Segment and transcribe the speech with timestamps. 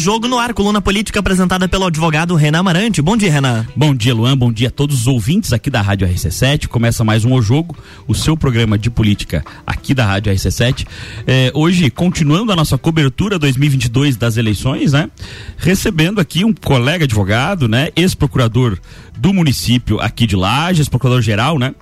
[0.00, 3.02] Jogo no ar, coluna política apresentada pelo advogado Renan Amarante.
[3.02, 3.66] Bom dia, Renan.
[3.76, 4.34] Bom dia, Luan.
[4.34, 6.68] Bom dia a todos os ouvintes aqui da Rádio RC7.
[6.68, 7.76] Começa mais um O Jogo,
[8.08, 10.86] o seu programa de política aqui da Rádio RC7.
[11.26, 15.10] É, hoje, continuando a nossa cobertura 2022 das eleições, né?
[15.58, 17.90] Recebendo aqui um colega advogado, né?
[17.94, 18.78] Ex-procurador
[19.18, 21.74] do município aqui de Lages, procurador-geral, né?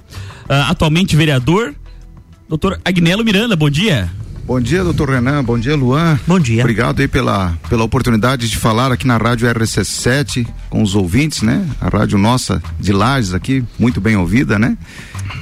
[0.49, 1.73] Uh, atualmente vereador,
[2.49, 3.55] doutor Agnelo Miranda.
[3.55, 4.11] Bom dia.
[4.49, 5.45] Bom dia, doutor Renan.
[5.45, 6.19] Bom dia, Luan.
[6.27, 6.63] Bom dia.
[6.63, 11.69] Obrigado aí pela, pela oportunidade de falar aqui na Rádio RC7 com os ouvintes, né?
[11.79, 14.75] A rádio nossa de Lages aqui, muito bem ouvida, né?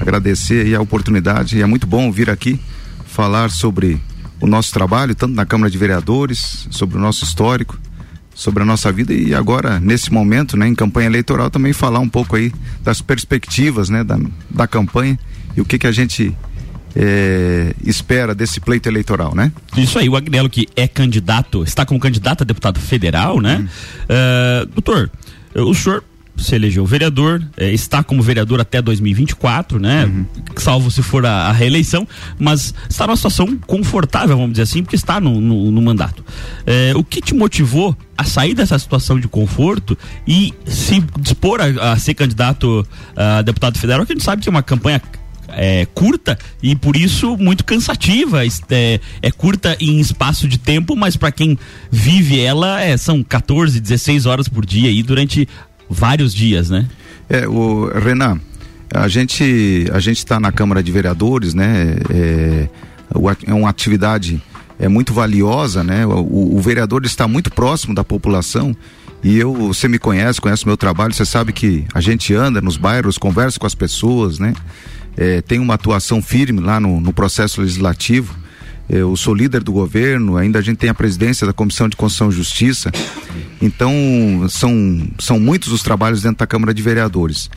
[0.01, 2.61] Agradecer aí a oportunidade e é muito bom vir aqui
[3.07, 4.01] falar sobre
[4.41, 7.79] o nosso trabalho, tanto na Câmara de Vereadores, sobre o nosso histórico,
[8.35, 12.09] sobre a nossa vida e agora, nesse momento, né, em campanha eleitoral, também falar um
[12.09, 14.19] pouco aí das perspectivas, né, da,
[14.51, 15.17] da campanha
[15.57, 16.37] e o que que a gente
[16.97, 19.53] é, espera desse pleito eleitoral, né?
[19.77, 23.59] Isso aí, o Agnello que é candidato, está como candidato a deputado federal, né?
[23.59, 23.67] Uhum.
[23.67, 25.11] Uh, doutor,
[25.55, 26.03] o senhor
[26.37, 30.05] se elegeu vereador, eh, está como vereador até 2024, né?
[30.05, 30.27] Uhum.
[30.57, 32.07] Salvo se for a, a, reeleição,
[32.39, 36.23] mas está numa situação confortável, vamos dizer assim, porque está no, no, no mandato.
[36.67, 41.93] Eh, o que te motivou a sair dessa situação de conforto e se dispor a,
[41.93, 45.01] a ser candidato a deputado federal, que a gente sabe que é uma campanha
[45.57, 48.45] é, curta e por isso muito cansativa.
[48.45, 51.59] É, é curta em espaço de tempo, mas para quem
[51.91, 55.49] vive ela é, são 14, 16 horas por dia e durante
[55.89, 56.87] vários dias, né?
[57.29, 58.39] É, o Renan,
[58.95, 61.97] a gente a gente está na Câmara de Vereadores, né?
[62.11, 62.69] É,
[63.47, 64.41] é uma atividade
[64.79, 66.05] é muito valiosa, né?
[66.07, 68.77] O, o, vereador está muito próximo da população
[69.25, 72.61] e eu, você me conhece, conhece o meu trabalho, você sabe que a gente anda
[72.61, 74.53] nos bairros, conversa com as pessoas, né?
[75.17, 78.37] É, tem uma atuação firme lá no, no processo legislativo.
[78.89, 82.29] Eu sou líder do governo, ainda a gente tem a presidência da Comissão de Constituição
[82.29, 82.93] e Justiça.
[83.61, 83.93] Então,
[84.49, 87.51] são, são muitos os trabalhos dentro da Câmara de Vereadores.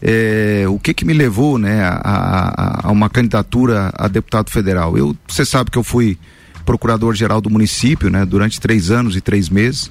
[0.00, 4.96] É, o que que me levou né, a, a, a, uma candidatura a deputado federal?
[4.96, 6.18] Eu, você sabe que eu fui
[6.64, 9.90] procurador-geral do município né, durante três anos e três meses.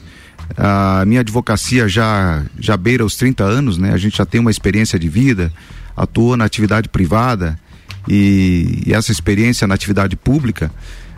[0.55, 3.93] A minha advocacia já, já beira os 30 anos, né?
[3.93, 5.51] A gente já tem uma experiência de vida,
[5.95, 7.59] atua na atividade privada
[8.07, 10.71] e, e essa experiência na atividade pública,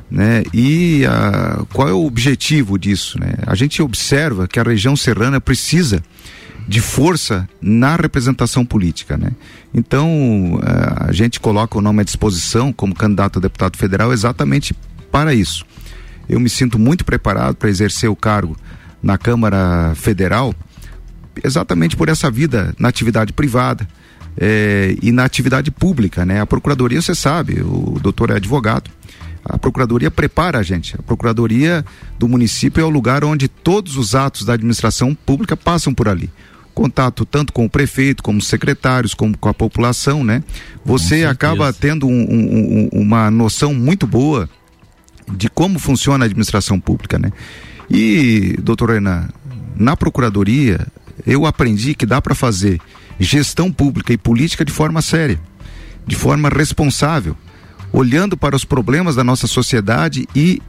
[0.09, 0.43] né?
[0.53, 3.33] E a, qual é o objetivo disso, né?
[3.45, 6.01] A gente observa que a região serrana precisa
[6.67, 9.31] de força na representação política, né?
[9.73, 10.59] Então
[11.07, 14.75] a gente coloca o nome à disposição como candidato a deputado federal exatamente
[15.11, 15.65] para isso.
[16.27, 18.57] Eu me sinto muito preparado para exercer o cargo
[19.01, 20.53] na Câmara Federal,
[21.41, 23.87] exatamente por essa vida na atividade privada,
[24.37, 26.41] é, e na atividade pública, né?
[26.41, 28.91] A procuradoria, você sabe, o doutor é advogado.
[29.43, 30.95] A procuradoria prepara a gente.
[30.95, 31.83] A procuradoria
[32.19, 36.29] do município é o lugar onde todos os atos da administração pública passam por ali
[36.77, 40.43] contato tanto com o prefeito, como os secretários, como com a população, né?
[40.85, 44.47] Você acaba tendo um, um, um, uma noção muito boa
[45.27, 47.31] de como funciona a administração pública, né?
[47.89, 49.27] E, doutor Renan,
[49.75, 50.85] na procuradoria,
[51.25, 52.79] eu aprendi que dá para fazer
[53.19, 55.39] gestão pública e política de forma séria,
[56.05, 57.35] de forma responsável,
[57.91, 60.61] olhando para os problemas da nossa sociedade e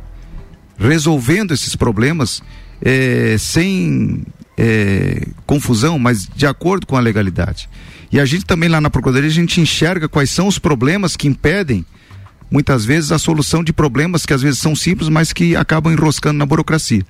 [0.79, 2.43] resolvendo esses problemas
[2.81, 4.25] é, sem
[4.57, 7.69] é, confusão, mas de acordo com a legalidade.
[8.11, 11.29] E a gente também lá na Procuradoria, a gente enxerga quais são os problemas que
[11.29, 11.85] impedem
[12.51, 16.39] muitas vezes a solução de problemas que às vezes são simples, mas que acabam enroscando
[16.39, 17.05] na burocracia.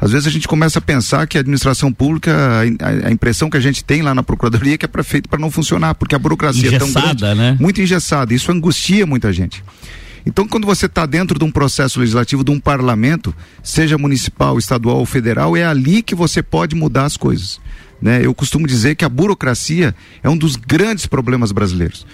[0.00, 2.32] Às vezes a gente começa a pensar que a administração pública,
[2.80, 5.38] a, a impressão que a gente tem lá na procuradoria é que é feito para
[5.38, 7.56] não funcionar, porque a burocracia engessada, é tão grande, né?
[7.60, 8.32] muito engessada.
[8.32, 9.62] Isso angustia muita gente.
[10.24, 14.98] Então, quando você está dentro de um processo legislativo, de um parlamento, seja municipal, estadual
[14.98, 17.60] ou federal, é ali que você pode mudar as coisas.
[18.00, 18.24] Né?
[18.24, 22.06] Eu costumo dizer que a burocracia é um dos grandes problemas brasileiros.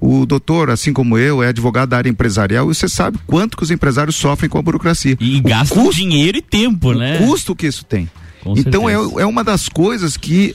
[0.00, 3.62] O doutor, assim como eu, é advogado da área empresarial e você sabe quanto que
[3.62, 5.16] os empresários sofrem com a burocracia.
[5.18, 7.20] E gastam custo, dinheiro e tempo, né?
[7.20, 8.08] O custo que isso tem.
[8.42, 10.54] Com então é, é uma das coisas que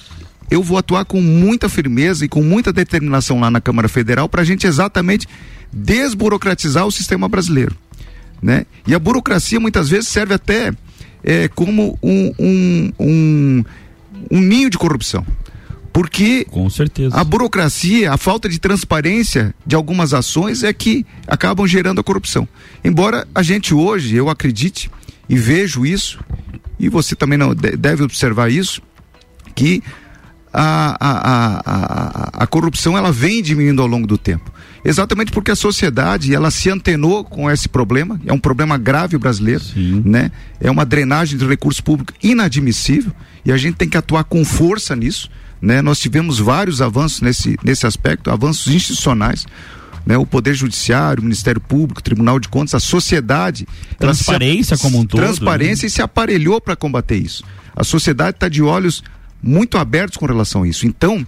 [0.50, 4.42] eu vou atuar com muita firmeza e com muita determinação lá na Câmara Federal para
[4.42, 5.28] a gente exatamente
[5.72, 7.76] desburocratizar o sistema brasileiro.
[8.42, 8.66] Né?
[8.86, 10.72] E a burocracia muitas vezes serve até
[11.24, 13.66] é, como um, um, um,
[14.30, 15.26] um ninho de corrupção.
[15.94, 17.16] Porque Com certeza.
[17.16, 22.48] a burocracia, a falta de transparência de algumas ações é que acabam gerando a corrupção.
[22.84, 24.90] Embora a gente hoje, eu acredite
[25.30, 26.20] e vejo isso,
[26.80, 28.82] e você também não deve observar isso,
[29.54, 29.84] que
[30.52, 34.52] a, a, a, a, corrupção ela vem diminuindo ao longo do tempo.
[34.86, 39.64] Exatamente porque a sociedade ela se antenou com esse problema, é um problema grave brasileiro,
[39.64, 40.02] Sim.
[40.06, 40.32] né?
[40.60, 43.12] É uma drenagem de recursos públicos inadmissível
[43.46, 45.30] e a gente tem que atuar com força nisso,
[45.64, 45.82] né?
[45.82, 49.46] Nós tivemos vários avanços nesse, nesse aspecto, avanços institucionais.
[50.06, 53.66] Né, o Poder Judiciário, o Ministério Público, Tribunal de Contas, a sociedade.
[53.98, 55.22] Transparência se, como um todo.
[55.22, 55.88] Transparência né?
[55.88, 57.46] e se aparelhou para combater isso.
[57.74, 59.02] A sociedade está de olhos
[59.42, 60.86] muito abertos com relação a isso.
[60.86, 61.26] Então,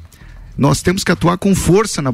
[0.58, 2.12] nós temos que atuar com força na,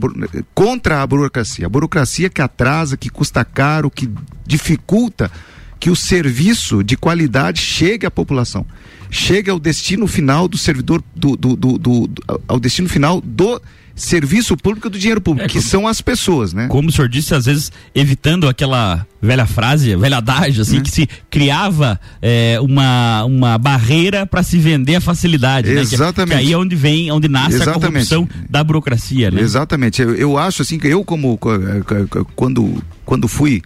[0.54, 1.66] contra a burocracia.
[1.66, 4.08] A burocracia que atrasa, que custa caro, que
[4.46, 5.32] dificulta
[5.82, 8.64] que o serviço de qualidade chegue à população.
[9.10, 12.10] Chegue ao destino final do servidor, do, do, do, do
[12.48, 13.60] ao destino final do
[13.96, 16.68] serviço público do dinheiro público, é, que como, são as pessoas, né?
[16.68, 20.84] Como o senhor disse, às vezes evitando aquela velha frase, velha adágio, assim, né?
[20.84, 25.70] que se criava é, uma, uma barreira para se vender a facilidade.
[25.72, 26.00] Exatamente.
[26.00, 26.38] Né?
[26.38, 27.86] Que, que, aí é onde vem, onde nasce Exatamente.
[27.86, 29.42] a corrupção da burocracia, né?
[29.42, 30.02] Exatamente.
[30.02, 31.40] Eu, eu acho assim que eu como
[32.36, 33.62] quando quando fui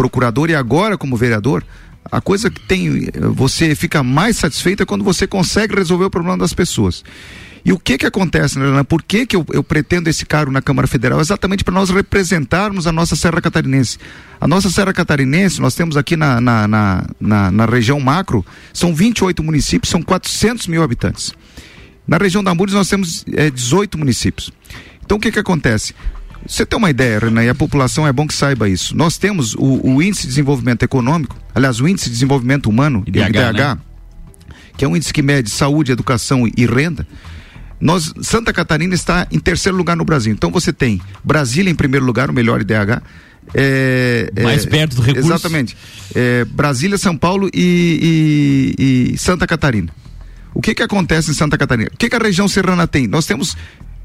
[0.00, 1.62] procurador e agora como vereador,
[2.10, 6.54] a coisa que tem você fica mais satisfeita quando você consegue resolver o problema das
[6.54, 7.04] pessoas.
[7.62, 10.62] E o que que acontece, né, Por que, que eu, eu pretendo esse cargo na
[10.62, 11.20] Câmara Federal?
[11.20, 13.98] Exatamente para nós representarmos a nossa Serra Catarinense.
[14.40, 18.42] A nossa Serra Catarinense, nós temos aqui na, na, na, na, na região macro,
[18.72, 21.34] são 28 municípios, são 400 mil habitantes.
[22.08, 24.50] Na região da Amores nós temos é, 18 municípios.
[25.04, 25.94] Então o que que acontece?
[26.50, 28.96] Você tem uma ideia, Renan, e a população é bom que saiba isso.
[28.96, 33.28] Nós temos o, o índice de desenvolvimento econômico, aliás, o índice de desenvolvimento humano, IDH,
[33.28, 33.78] IDH né?
[34.76, 37.06] que é um índice que mede saúde, educação e renda.
[37.80, 40.32] Nós, Santa Catarina está em terceiro lugar no Brasil.
[40.32, 43.00] Então você tem Brasília em primeiro lugar, o melhor IDH.
[43.54, 45.28] É, é, Mais perto do recurso.
[45.28, 45.76] Exatamente.
[46.16, 49.88] É, Brasília, São Paulo e, e, e, Santa Catarina.
[50.52, 51.90] O que que acontece em Santa Catarina?
[51.94, 53.06] O que que a região serrana tem?
[53.06, 53.56] Nós temos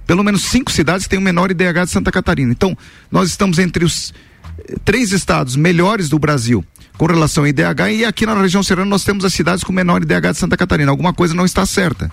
[0.06, 2.52] pelo menos cinco cidades têm o menor IDH de Santa Catarina.
[2.52, 2.78] Então,
[3.12, 4.14] nós estamos entre os
[4.60, 6.64] eh, três estados melhores do Brasil
[6.98, 10.02] com relação ao IDH e aqui na região serrana nós temos as cidades com menor
[10.02, 10.92] IDH de Santa Catarina.
[10.92, 12.12] Alguma coisa não está certa.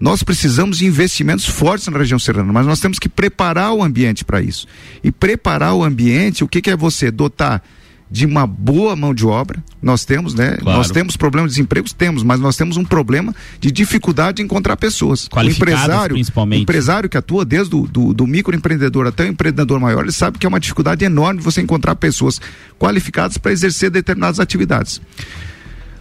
[0.00, 4.24] Nós precisamos de investimentos fortes na região serrana, mas nós temos que preparar o ambiente
[4.24, 4.66] para isso.
[5.04, 7.10] E preparar o ambiente, o que, que é você?
[7.10, 7.62] Dotar
[8.10, 9.62] de uma boa mão de obra.
[9.80, 10.56] Nós temos, né?
[10.56, 10.78] Claro.
[10.78, 14.76] Nós temos problema de desemprego, temos, mas nós temos um problema de dificuldade de encontrar
[14.76, 15.28] pessoas.
[15.32, 16.62] O empresário, principalmente.
[16.62, 20.44] empresário que atua desde o do, do microempreendedor até o empreendedor maior, ele sabe que
[20.44, 22.40] é uma dificuldade enorme você encontrar pessoas
[22.78, 25.00] qualificadas para exercer determinadas atividades.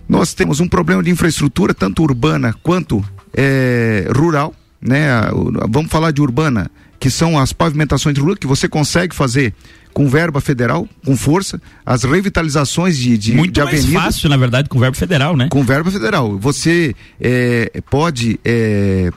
[0.07, 5.07] Nós temos um problema de infraestrutura, tanto urbana quanto é, rural, né?
[5.69, 9.53] Vamos falar de urbana, que são as pavimentações de rua que você consegue fazer
[9.93, 14.69] com verba federal, com força, as revitalizações de, de, Muito de mais fácil, na verdade,
[14.69, 15.47] com verba federal, né?
[15.49, 16.37] Com verba federal.
[16.37, 19.11] Você é, pode é,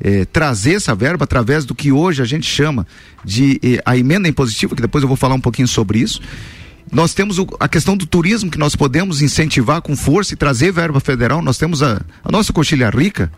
[0.00, 2.86] é, trazer essa verba através do que hoje a gente chama
[3.24, 6.20] de é, a emenda impositiva, que depois eu vou falar um pouquinho sobre isso.
[6.90, 10.98] Nós temos a questão do turismo que nós podemos incentivar com força e trazer verba
[10.98, 11.40] federal.
[11.40, 13.30] Nós temos a, a nossa coxilha rica,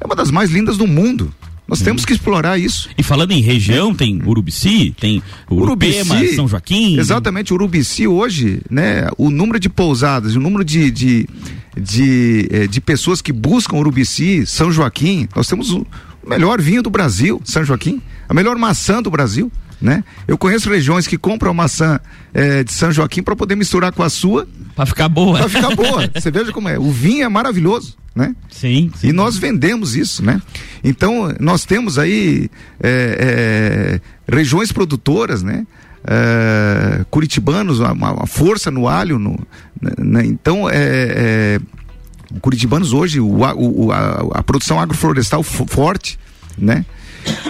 [0.00, 1.34] é uma das mais lindas do mundo.
[1.66, 1.84] Nós hum.
[1.84, 2.88] temos que explorar isso.
[2.96, 6.98] E falando em região, tem Urubici, tem Urupema, Urubici, São Joaquim.
[6.98, 11.28] Exatamente, Urubici hoje, né, o número de pousadas, o número de, de,
[11.76, 15.86] de, eh, de pessoas que buscam Urubici, São Joaquim, nós temos o
[16.26, 19.50] melhor vinho do Brasil, São Joaquim, a melhor maçã do Brasil.
[19.84, 20.02] Né?
[20.26, 22.00] Eu conheço regiões que compram maçã
[22.32, 24.48] é, de São Joaquim para poder misturar com a sua.
[24.74, 25.40] Para ficar boa.
[25.40, 26.08] Para ficar boa.
[26.18, 26.78] Você veja como é.
[26.78, 28.34] O vinho é maravilhoso, né?
[28.50, 29.08] Sim, sim.
[29.08, 30.40] E nós vendemos isso, né?
[30.82, 32.48] Então, nós temos aí
[32.82, 35.66] é, é, regiões produtoras, né?
[37.10, 39.18] Curitibanos, uma, uma, força no alho.
[39.18, 39.38] No,
[39.98, 40.24] né?
[40.24, 41.60] Então, é, é,
[42.40, 46.18] curitibanos hoje, o, o, a, a produção agroflorestal forte,
[46.56, 46.86] né?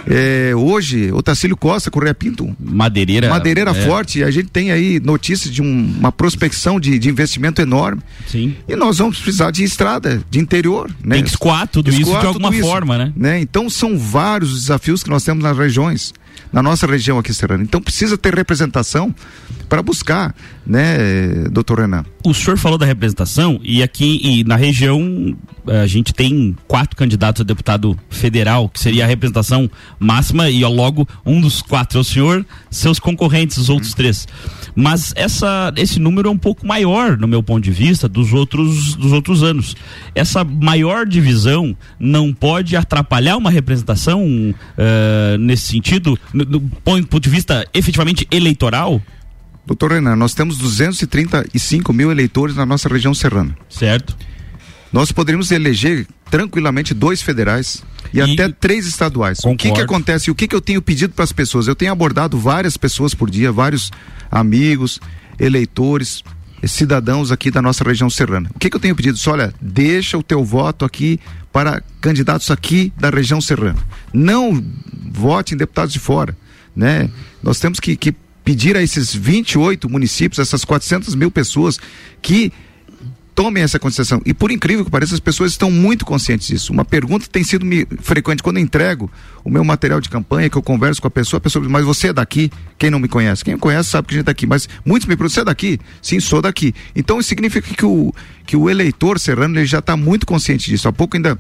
[0.06, 2.54] É, hoje, o Tacílio Costa, Correia Pinto.
[2.58, 3.28] Madeireira.
[3.28, 3.86] Madeireira é.
[3.86, 4.22] forte.
[4.22, 8.02] A gente tem aí notícias de um, uma prospecção de, de, investimento enorme.
[8.26, 8.54] Sim.
[8.68, 10.90] E nós vamos precisar de estrada, de interior.
[11.02, 11.16] Né?
[11.16, 13.12] Tem que escoar tudo escoar isso de alguma forma, né?
[13.16, 13.40] né?
[13.40, 16.12] Então são vários os desafios que nós temos nas regiões
[16.54, 17.64] na nossa região aqui serrana.
[17.64, 19.12] Então precisa ter representação
[19.68, 20.32] para buscar,
[20.64, 22.04] né, doutor Renan?
[22.22, 26.96] O senhor falou da representação e aqui e na região eh, a gente tem quatro
[26.96, 29.68] candidatos a deputado federal, que seria a representação
[29.98, 34.28] máxima e ó, logo um dos quatro é o senhor, seus concorrentes, os outros três.
[34.74, 38.94] Mas essa, esse número é um pouco maior, no meu ponto de vista, dos outros,
[38.94, 39.76] dos outros anos.
[40.14, 47.66] Essa maior divisão não pode atrapalhar uma representação uh, nesse sentido, do, ponto de vista
[47.72, 49.00] efetivamente eleitoral?
[49.66, 53.56] Doutor Renan, nós temos 235 mil eleitores na nossa região serrana.
[53.68, 54.16] Certo.
[54.92, 57.82] Nós poderíamos eleger tranquilamente dois federais
[58.12, 59.38] e, e até três estaduais.
[59.38, 59.54] Concordo.
[59.54, 60.30] O que que acontece?
[60.30, 61.66] O que que eu tenho pedido para as pessoas?
[61.66, 63.90] Eu tenho abordado várias pessoas por dia, vários
[64.30, 65.00] amigos,
[65.38, 66.22] eleitores,
[66.66, 68.50] cidadãos aqui da nossa região serrana.
[68.54, 69.18] O que, que eu tenho pedido?
[69.18, 71.20] Só, olha, deixa o teu voto aqui
[71.52, 73.78] para candidatos aqui da região serrana.
[74.12, 74.64] Não
[75.10, 76.36] vote em deputados de fora,
[76.74, 77.08] né?
[77.42, 81.78] Nós temos que, que pedir a esses 28 municípios, essas 400 mil pessoas
[82.20, 82.52] que
[83.34, 84.22] tomem essa consideração.
[84.24, 86.72] E por incrível que pareça, as pessoas estão muito conscientes disso.
[86.72, 89.10] Uma pergunta tem sido me, frequente quando eu entrego
[89.42, 91.84] o meu material de campanha, que eu converso com a pessoa, a pessoa diz, mas
[91.84, 92.50] você é daqui?
[92.78, 93.44] Quem não me conhece?
[93.44, 94.46] Quem me conhece sabe que a gente é daqui.
[94.46, 95.80] Mas muitos me perguntam, você é daqui?
[96.00, 96.72] Sim, sou daqui.
[96.94, 98.14] Então isso significa que o,
[98.46, 100.86] que o eleitor serrano ele já está muito consciente disso.
[100.86, 101.38] Há pouco ainda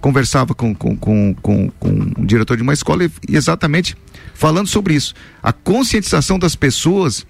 [0.00, 3.96] conversava com, com, com, com, com um diretor de uma escola e, e exatamente
[4.34, 5.14] falando sobre isso.
[5.42, 7.26] A conscientização das pessoas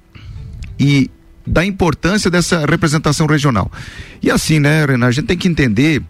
[0.79, 1.11] e
[1.47, 3.71] da importância dessa representação regional.
[4.23, 6.03] E assim, né, Renan, a gente tem que entender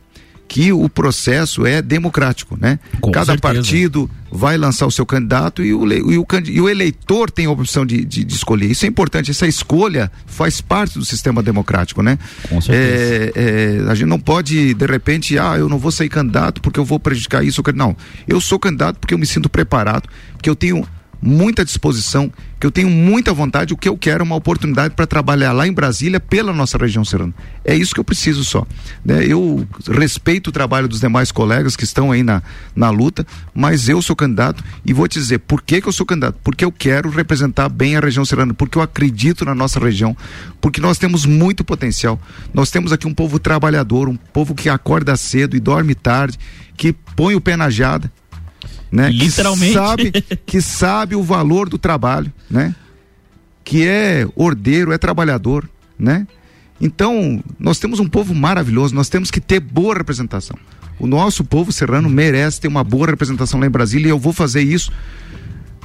[0.53, 2.79] que o processo é democrático, né?
[3.01, 3.55] Com Cada certeza.
[3.55, 7.51] partido vai lançar o seu candidato e o, e o, e o eleitor tem a
[7.51, 8.71] opção de, de, de, escolher.
[8.71, 12.19] Isso é importante, essa escolha faz parte do sistema democrático, né?
[12.51, 13.33] Com certeza.
[13.35, 16.79] É, é, a gente não pode, de repente, ah, eu não vou sair candidato porque
[16.79, 17.63] eu vou prejudicar isso.
[17.75, 17.97] Não,
[18.29, 20.87] eu sou candidato porque eu me sinto preparado, porque eu tenho
[21.23, 25.07] muita disposição, que eu tenho muita vontade, o que eu quero é uma oportunidade para
[25.07, 27.33] trabalhar lá em Brasília pela nossa região serrana.
[27.65, 28.67] É isso que eu preciso só.
[29.05, 29.25] Né?
[29.27, 32.43] Eu respeito o trabalho dos demais colegas que estão aí na,
[32.75, 33.25] na luta,
[33.55, 36.39] mas eu sou candidato e vou te dizer por que, que eu sou candidato.
[36.43, 40.17] Porque eu quero representar bem a região serrana, porque eu acredito na nossa região,
[40.61, 42.21] porque nós temos muito potencial.
[42.53, 46.39] Nós temos aqui um povo trabalhador, um povo que acorda cedo e dorme tarde,
[46.77, 48.11] que põe o pé na jada,
[48.91, 49.11] né?
[49.11, 49.73] Literalmente.
[49.73, 50.13] Que sabe,
[50.47, 52.75] que sabe o valor do trabalho, né?
[53.65, 56.27] Que é ordeiro, é trabalhador, né?
[56.81, 60.57] Então, nós temos um povo maravilhoso, nós temos que ter boa representação.
[60.99, 64.33] O nosso povo serrano merece ter uma boa representação lá em Brasília e eu vou
[64.33, 64.93] fazer isso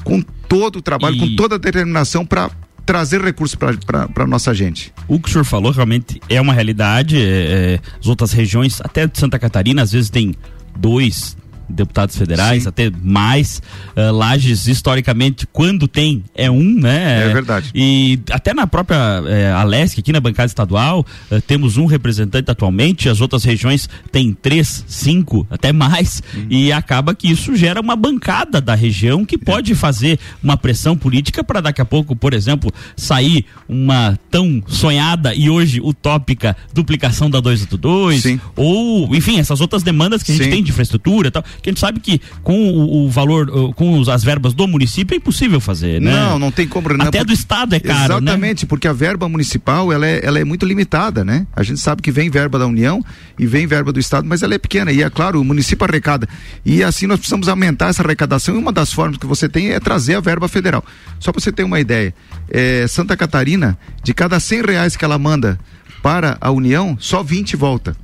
[0.04, 1.20] com todo o trabalho, e...
[1.20, 2.50] com toda a determinação para
[2.86, 4.94] trazer recursos para a nossa gente.
[5.08, 7.18] O que o senhor falou realmente é uma realidade.
[7.18, 10.34] É, é, as outras regiões, até de Santa Catarina, às vezes tem
[10.76, 11.38] dois,
[11.70, 12.70] deputados federais, Sim.
[12.70, 13.62] até mais.
[13.96, 17.30] Uh, Lages, historicamente, quando tem, é um, né?
[17.30, 17.72] É verdade.
[17.74, 23.10] E até na própria uh, Alesc, aqui na bancada estadual, uh, temos um representante atualmente,
[23.10, 26.22] as outras regiões têm três, cinco, até mais.
[26.34, 26.48] Uhum.
[26.50, 31.44] E acaba que isso gera uma bancada da região que pode fazer uma pressão política
[31.44, 37.40] para daqui a pouco, por exemplo, sair uma tão sonhada e hoje utópica duplicação da
[37.40, 38.40] 282, Sim.
[38.56, 40.52] ou, enfim, essas outras demandas que a gente Sim.
[40.52, 44.02] tem de infraestrutura e tal que a gente sabe que com o, o valor, com
[44.10, 46.12] as verbas do município é impossível fazer, né?
[46.12, 46.90] Não, não tem como.
[46.90, 48.06] Não, Até porque, do estado é caro, né?
[48.06, 48.68] Exatamente, né?
[48.68, 51.46] porque a verba municipal ela é, ela é muito limitada, né?
[51.56, 53.04] A gente sabe que vem verba da União
[53.38, 56.28] e vem verba do estado, mas ela é pequena e é claro, o município arrecada.
[56.66, 59.80] E assim nós precisamos aumentar essa arrecadação e uma das formas que você tem é
[59.80, 60.84] trazer a verba federal.
[61.20, 62.14] Só para você ter uma ideia,
[62.50, 65.60] é, Santa Catarina, de cada cem reais que ela manda
[66.02, 67.96] para a União, só 20 volta.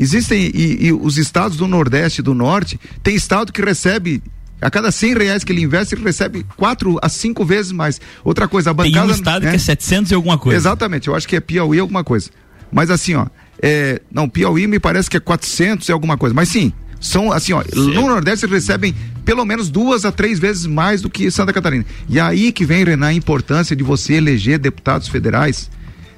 [0.00, 4.22] Existem, e, e os estados do Nordeste e do Norte, tem estado que recebe
[4.58, 8.00] a cada 100 reais que ele investe, ele recebe quatro a cinco vezes mais.
[8.24, 9.06] Outra coisa, a bancada.
[9.06, 9.50] Tem um estado né?
[9.50, 10.56] que é 700 e alguma coisa.
[10.56, 12.30] Exatamente, eu acho que é Piauí alguma coisa.
[12.72, 13.26] Mas assim, ó,
[13.62, 16.34] é, não, Piauí me parece que é 400 e alguma coisa.
[16.34, 20.64] Mas sim, são assim, ó, no Nordeste eles recebem pelo menos duas a três vezes
[20.64, 21.84] mais do que Santa Catarina.
[22.08, 25.70] E aí que vem, Renan, a importância de você eleger deputados federais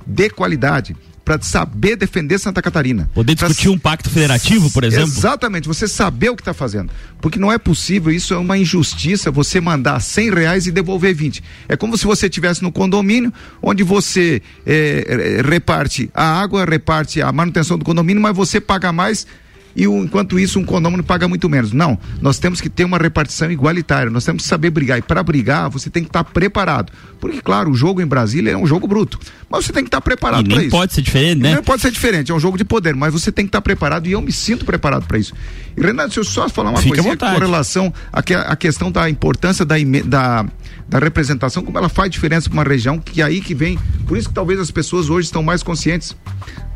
[0.07, 3.09] de qualidade para saber defender Santa Catarina.
[3.15, 3.73] Poder discutir pra...
[3.73, 5.09] um pacto federativo, por exemplo?
[5.09, 6.91] Exatamente, você saber o que está fazendo.
[7.21, 11.43] Porque não é possível, isso é uma injustiça, você mandar 100 reais e devolver 20.
[11.69, 17.31] É como se você estivesse no condomínio, onde você é, reparte a água, reparte a
[17.31, 19.27] manutenção do condomínio, mas você paga mais
[19.75, 21.73] e o, enquanto isso um condomínio paga muito menos.
[21.73, 24.99] Não, nós temos que ter uma repartição igualitária, nós temos que saber brigar.
[24.99, 26.93] E para brigar, você tem que estar tá preparado.
[27.21, 29.19] Porque, claro, o jogo em Brasília é um jogo bruto.
[29.49, 30.71] Mas você tem que estar tá preparado para isso.
[30.71, 31.55] pode ser diferente, né?
[31.55, 33.63] Não pode ser diferente, é um jogo de poder, mas você tem que estar tá
[33.63, 35.35] preparado e eu me sinto preparado para isso.
[35.77, 39.65] E, Renato, deixa eu só falar uma coisa com relação à, à questão da importância
[39.65, 40.47] da, da,
[40.89, 43.79] da representação, como ela faz diferença para uma região, que é aí que vem.
[44.07, 46.17] Por isso que talvez as pessoas hoje estão mais conscientes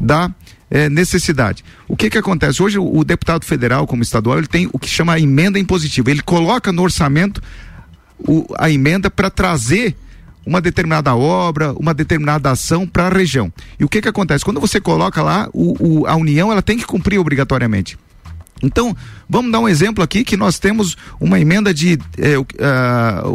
[0.00, 0.30] da
[0.70, 1.64] é, necessidade.
[1.88, 2.62] O que que acontece?
[2.62, 6.10] Hoje o, o, deputado federal, como estadual, ele tem o que chama emenda impositiva.
[6.10, 7.42] Ele coloca no orçamento
[8.18, 9.96] o, a emenda para trazer
[10.44, 13.52] uma determinada obra, uma determinada ação para a região.
[13.78, 14.44] E o que que acontece?
[14.44, 17.98] Quando você coloca lá, o, o, a União ela tem que cumprir obrigatoriamente.
[18.62, 18.96] Então,
[19.28, 21.98] vamos dar um exemplo aqui que nós temos uma emenda de.
[22.16, 22.44] Eh, uh,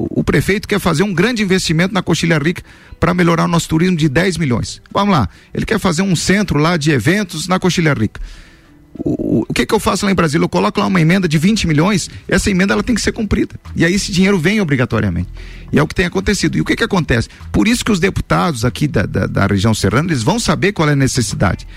[0.10, 2.64] o prefeito quer fazer um grande investimento na Coxilha Rica
[3.00, 4.82] para melhorar o nosso turismo de 10 milhões.
[4.92, 5.30] Vamos lá.
[5.54, 8.20] Ele quer fazer um centro lá de eventos na Coxilha Rica.
[8.98, 10.44] o, o que que eu faço lá em Brasília?
[10.44, 13.56] Eu coloco lá uma emenda de 20 milhões, essa emenda ela tem que ser cumprida.
[13.76, 15.30] E aí esse dinheiro vem obrigatoriamente.
[15.72, 16.58] E é o que tem acontecido.
[16.58, 17.30] E o que que acontece?
[17.52, 20.90] Por isso que os deputados aqui da, da, da região serrana, eles vão saber qual
[20.90, 21.68] é a necessidade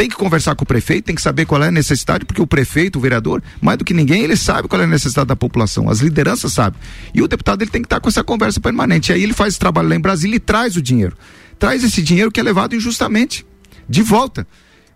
[0.00, 2.46] tem que conversar com o prefeito, tem que saber qual é a necessidade, porque o
[2.46, 5.90] prefeito, o vereador, mais do que ninguém, ele sabe qual é a necessidade da população,
[5.90, 6.80] as lideranças sabem.
[7.12, 9.12] E o deputado ele tem que estar com essa conversa permanente.
[9.12, 11.14] E aí ele faz esse trabalho lá em Brasília e traz o dinheiro.
[11.58, 13.44] Traz esse dinheiro que é levado injustamente
[13.86, 14.46] de volta.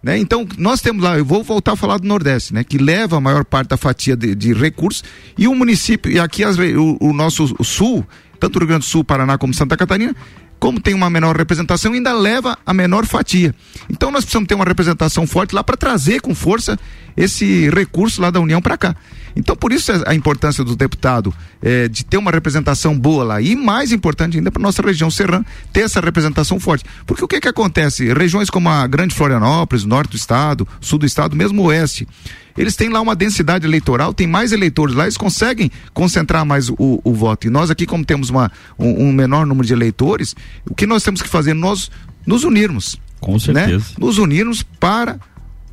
[0.02, 0.16] Né?
[0.16, 2.64] Então, nós temos lá, eu vou voltar a falar do Nordeste, né?
[2.64, 5.04] que leva a maior parte da fatia de, de recursos,
[5.36, 8.06] e o município, e aqui as, o, o, nosso o Sul,
[8.44, 10.14] tanto o Rio Grande do Sul, Paraná como Santa Catarina,
[10.58, 13.54] como tem uma menor representação, ainda leva a menor fatia.
[13.88, 16.78] Então nós precisamos ter uma representação forte lá para trazer com força
[17.16, 18.94] esse recurso lá da União para cá.
[19.36, 23.40] Então, por isso a importância do deputado é, de ter uma representação boa lá.
[23.40, 26.84] E mais importante ainda para nossa região serrana ter essa representação forte.
[27.04, 28.12] Porque o que que acontece?
[28.12, 32.06] Regiões como a Grande Florianópolis, norte do estado, sul do estado, mesmo oeste,
[32.56, 37.00] eles têm lá uma densidade eleitoral, tem mais eleitores lá, eles conseguem concentrar mais o,
[37.02, 37.46] o voto.
[37.46, 40.34] E nós aqui, como temos uma, um, um, menor número de eleitores,
[40.68, 41.54] o que nós temos que fazer?
[41.54, 41.90] Nós
[42.26, 42.96] nos unirmos.
[43.20, 43.38] Com né?
[43.38, 43.76] certeza.
[43.76, 43.94] Né?
[43.98, 45.18] Nos unirmos para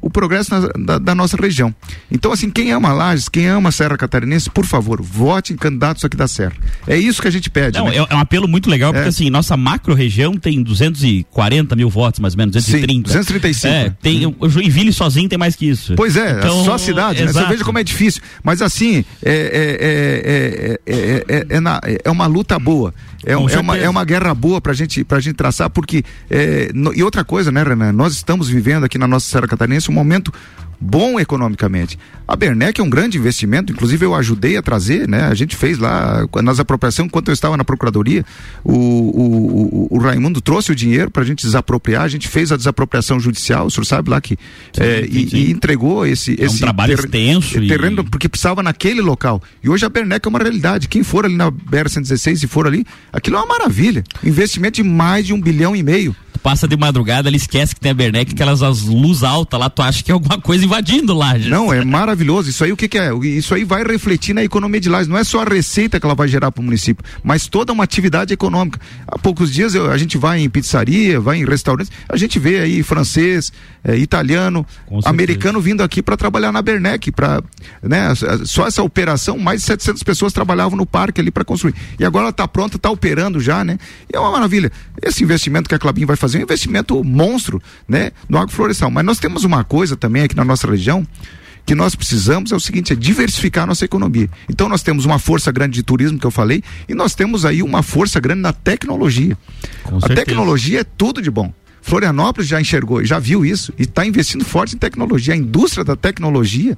[0.01, 1.73] o progresso na, da, da, nossa região.
[2.11, 6.03] Então, assim, quem ama Lages, quem ama a Serra Catarinense, por favor, vote em candidatos
[6.03, 6.53] aqui da Serra.
[6.87, 7.77] É isso que a gente pede.
[7.77, 7.97] Não, né?
[7.97, 9.09] é, é, um apelo muito legal, porque é.
[9.09, 13.09] assim, nossa macro região tem 240 mil votos, mais ou menos, 230.
[13.09, 13.73] Sim, 235.
[13.73, 15.93] É, tem, o Joinville sozinho tem mais que isso.
[15.95, 17.31] Pois é, então, só a cidade, né?
[17.31, 18.21] Você veja como é difícil.
[18.43, 22.93] Mas assim, é, é, é, na, é uma luta boa.
[23.25, 26.03] É, é, uma, é uma guerra boa pra gente, pra gente traçar, porque.
[26.29, 27.91] É, no, e outra coisa, né, Renan?
[27.91, 30.33] Nós estamos vivendo aqui na nossa Serra Catarinense um momento
[30.81, 31.97] bom economicamente.
[32.27, 35.25] A Bernec é um grande investimento, inclusive eu ajudei a trazer, né?
[35.25, 38.25] A gente fez lá nas apropriações, enquanto eu estava na procuradoria,
[38.63, 42.51] o, o, o, o Raimundo trouxe o dinheiro para a gente desapropriar, a gente fez
[42.51, 44.37] a desapropriação judicial, o senhor sabe lá que
[44.73, 45.37] sim, é, sim, e, sim.
[45.37, 48.09] e, entregou esse, é esse um trabalho ter, extenso terreno e...
[48.09, 49.41] porque precisava naquele local.
[49.63, 50.87] E hoje a Bernec é uma realidade.
[50.87, 54.03] Quem for ali na BR 116 e for ali, aquilo é uma maravilha.
[54.23, 57.91] Investimento de mais de um bilhão e meio passa de madrugada, ele esquece que tem
[57.91, 61.37] a Bernec, aquelas as luz alta lá, tu acha que é alguma coisa invadindo lá.
[61.37, 61.49] Já.
[61.49, 62.49] Não, é maravilhoso.
[62.49, 63.13] Isso aí o que, que, é?
[63.13, 65.07] Isso aí vai refletir na economia de Lages.
[65.07, 67.83] Não é só a receita que ela vai gerar para o município, mas toda uma
[67.83, 68.79] atividade econômica.
[69.07, 72.59] Há poucos dias eu, a gente vai em pizzaria, vai em restaurantes, a gente vê
[72.59, 73.51] aí francês,
[73.83, 74.65] é, italiano,
[75.05, 77.41] americano vindo aqui para trabalhar na Bernec, para,
[77.81, 78.13] né?
[78.45, 81.75] Só essa operação, mais de 700 pessoas trabalhavam no parque ali para construir.
[81.99, 83.77] E agora ela está pronta, está operando já, né?
[84.11, 84.71] E é uma maravilha.
[85.01, 88.11] Esse investimento que a Clabin vai fazer é um investimento monstro, né?
[88.27, 88.89] No agroflorestal.
[88.91, 91.05] Mas nós temos uma coisa também aqui na nossa região
[91.65, 94.29] que nós precisamos é o seguinte, é diversificar a nossa economia.
[94.49, 97.61] Então nós temos uma força grande de turismo que eu falei e nós temos aí
[97.61, 99.37] uma força grande na tecnologia.
[99.83, 100.25] Com a certeza.
[100.25, 101.53] tecnologia é tudo de bom.
[101.81, 105.33] Florianópolis já enxergou, já viu isso e está investindo forte em tecnologia.
[105.33, 106.77] A indústria da tecnologia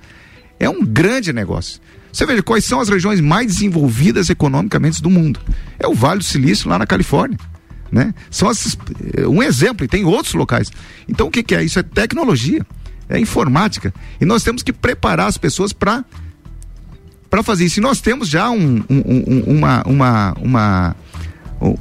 [0.59, 1.81] é um grande negócio.
[2.11, 5.39] Você veja quais são as regiões mais desenvolvidas economicamente do mundo.
[5.79, 7.37] É o Vale do Silício lá na Califórnia
[7.93, 8.13] né?
[8.31, 8.75] São esses,
[9.15, 10.71] eh, um exemplo, e tem outros locais.
[11.07, 11.63] Então o que, que é?
[11.63, 12.65] Isso é tecnologia,
[13.07, 13.93] é informática.
[14.19, 16.03] E nós temos que preparar as pessoas para
[17.29, 17.79] para fazer isso.
[17.79, 20.95] E nós temos já um, um, um, uma, uma, uma,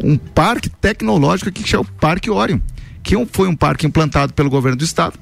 [0.03, 2.59] um parque tecnológico que chama o Parque Orion,
[3.03, 5.18] que foi um parque implantado pelo governo do estado,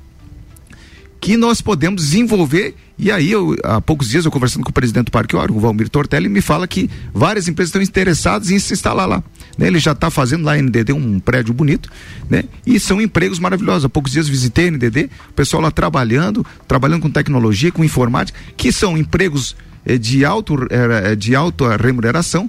[1.20, 2.74] que nós podemos desenvolver.
[2.98, 5.60] E aí, eu, há poucos dias, eu conversando com o presidente do Parque Orion, o
[5.60, 9.22] Valmir Tortelli, me fala que várias empresas estão interessadas em se instalar lá.
[9.56, 9.66] Né?
[9.66, 11.90] Ele já está fazendo lá em NDD um prédio bonito,
[12.28, 12.44] né?
[12.66, 13.84] E são empregos maravilhosos.
[13.84, 18.38] Há poucos dias visitei a NDD, o pessoal lá trabalhando, trabalhando com tecnologia, com informática,
[18.56, 22.48] que são empregos eh, de, alto, eh, de alta remuneração,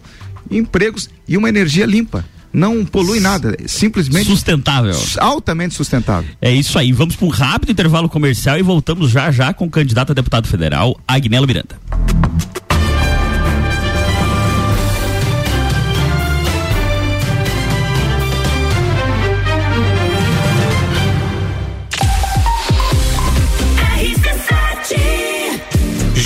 [0.50, 6.30] empregos e uma energia limpa não polui nada, simplesmente sustentável, altamente sustentável.
[6.42, 6.92] É isso aí.
[6.92, 10.48] Vamos para um rápido intervalo comercial e voltamos já já com o candidato a deputado
[10.48, 11.80] federal Agnello Miranda.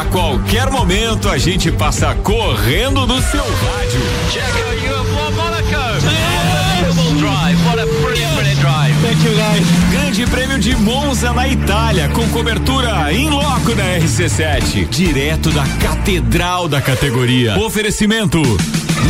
[0.00, 4.00] A qualquer momento a gente passa correndo do seu rádio.
[4.32, 4.99] Check out
[10.20, 16.68] Grande Prêmio de Monza na Itália, com cobertura em loco da RC7, direto da Catedral
[16.68, 17.58] da categoria.
[17.58, 18.38] Oferecimento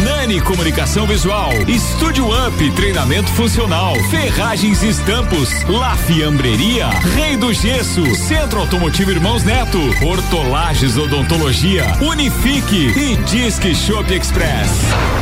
[0.04, 8.04] Nani Comunicação Visual, Estúdio Up, treinamento funcional, Ferragens e Estampos, La Fiambreria, Rei do Gesso,
[8.14, 14.70] Centro Automotivo Irmãos Neto, Hortolagens Odontologia, Unifique e Disque Shop Express.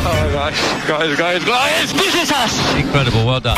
[0.05, 2.77] Oh gosh, guys, guys, guys, this is us.
[2.77, 3.57] Incredible, well done.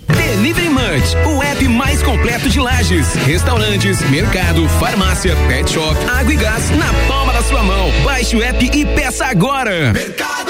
[0.11, 6.37] Delivery Munch, o app mais completo de lajes, restaurantes, mercado, farmácia, pet shop, água e
[6.37, 7.91] gás na palma da sua mão.
[8.03, 9.93] Baixe o app e peça agora.
[9.93, 10.41] Mercado.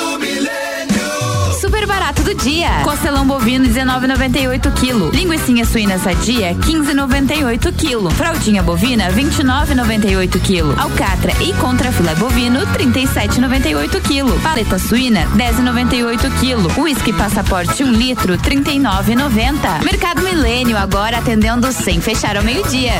[1.62, 2.82] Super barato do dia.
[2.84, 5.12] Costelão bovino 19,98 kg.
[5.16, 8.10] Linguiça suína sadia 15,98 kg.
[8.16, 10.74] Fraldinha bovina 29,98 kg.
[10.82, 14.42] Alcatra e contrafilé bovino 37,98 kg.
[14.42, 16.80] Paleta suína 10,98 kg.
[16.82, 19.84] Whisky passaporte 1 um litro 39,90.
[19.84, 22.94] Mercado Milênio agora atendendo sem fechar ao meio-dia.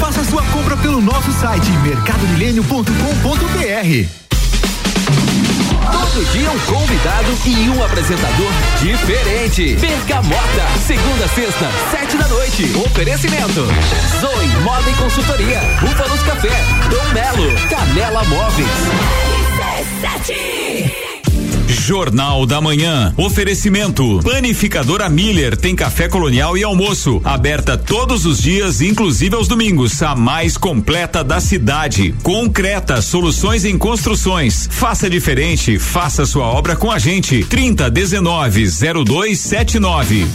[0.00, 4.23] Faça sua compra pelo nosso site mercadomilênio.com.br.
[6.14, 9.74] Todo dia um convidado e um apresentador diferente.
[9.74, 12.72] Bergamota, segunda, sexta, sete da noite.
[12.86, 13.66] Oferecimento:
[14.20, 18.68] Zoe Moda e Consultoria, Búfalos Café, Dom Melo, Canela Móveis.
[21.68, 23.12] Jornal da Manhã.
[23.16, 24.20] Oferecimento.
[24.22, 27.20] Panificadora Miller tem café colonial e almoço.
[27.24, 30.02] Aberta todos os dias, inclusive aos domingos.
[30.02, 32.14] A mais completa da cidade.
[32.22, 34.68] Concreta, soluções em construções.
[34.70, 37.44] Faça diferente, faça sua obra com a gente.
[37.44, 38.64] 30 19
[39.04, 40.26] 0279.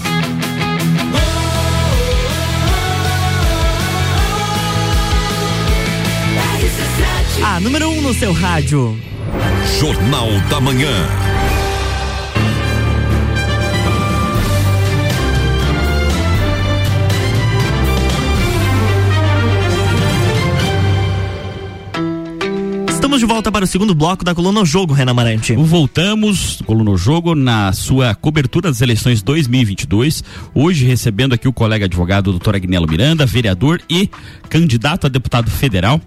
[7.44, 9.00] A número 1 um no seu rádio.
[9.78, 11.29] Jornal da Manhã.
[23.00, 25.56] Estamos de volta para o segundo bloco da Coluna Jogo, Renan Marante.
[25.56, 30.22] Voltamos, Coluna Jogo, na sua cobertura das eleições 2022.
[30.54, 34.10] Hoje recebendo aqui o colega advogado doutor Agnello Miranda, vereador e
[34.50, 36.02] candidato a deputado federal.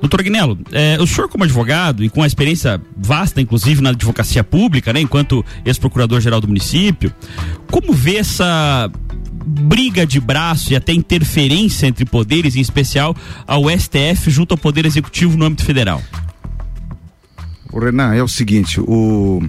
[0.00, 4.42] Doutor Agnello, eh, o senhor como advogado e com a experiência vasta, inclusive na advocacia
[4.42, 7.12] pública, né, enquanto ex-procurador-geral do município,
[7.70, 8.90] como vê essa
[9.44, 13.14] briga de braço e até interferência entre poderes, em especial
[13.46, 16.02] ao STF junto ao Poder Executivo no âmbito federal?
[17.72, 19.42] O Renan, é o seguinte, o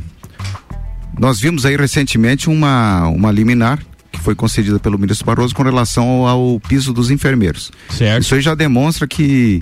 [1.17, 3.79] nós vimos aí recentemente uma uma liminar
[4.11, 7.71] que foi concedida pelo ministro Barroso com relação ao, ao piso dos enfermeiros.
[7.89, 8.23] Certo.
[8.23, 9.61] Isso aí já demonstra que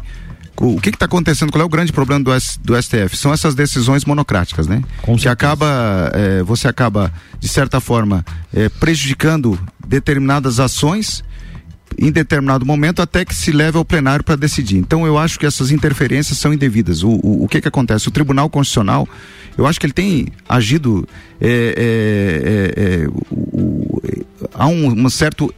[0.57, 1.51] o que está acontecendo?
[1.51, 3.17] Qual é o grande problema do, S, do STF?
[3.17, 4.81] São essas decisões monocráticas, né?
[5.01, 11.23] Com que acaba, é, você acaba de certa forma é, prejudicando determinadas ações
[11.97, 14.77] em determinado momento até que se leve ao plenário para decidir.
[14.77, 17.03] Então eu acho que essas interferências são indevidas.
[17.03, 18.07] O, o, o que que acontece?
[18.07, 19.07] O Tribunal Constitucional,
[19.57, 21.07] eu acho que ele tem agido
[21.39, 24.01] é, é, é, é, o,
[24.53, 25.53] há um, um certo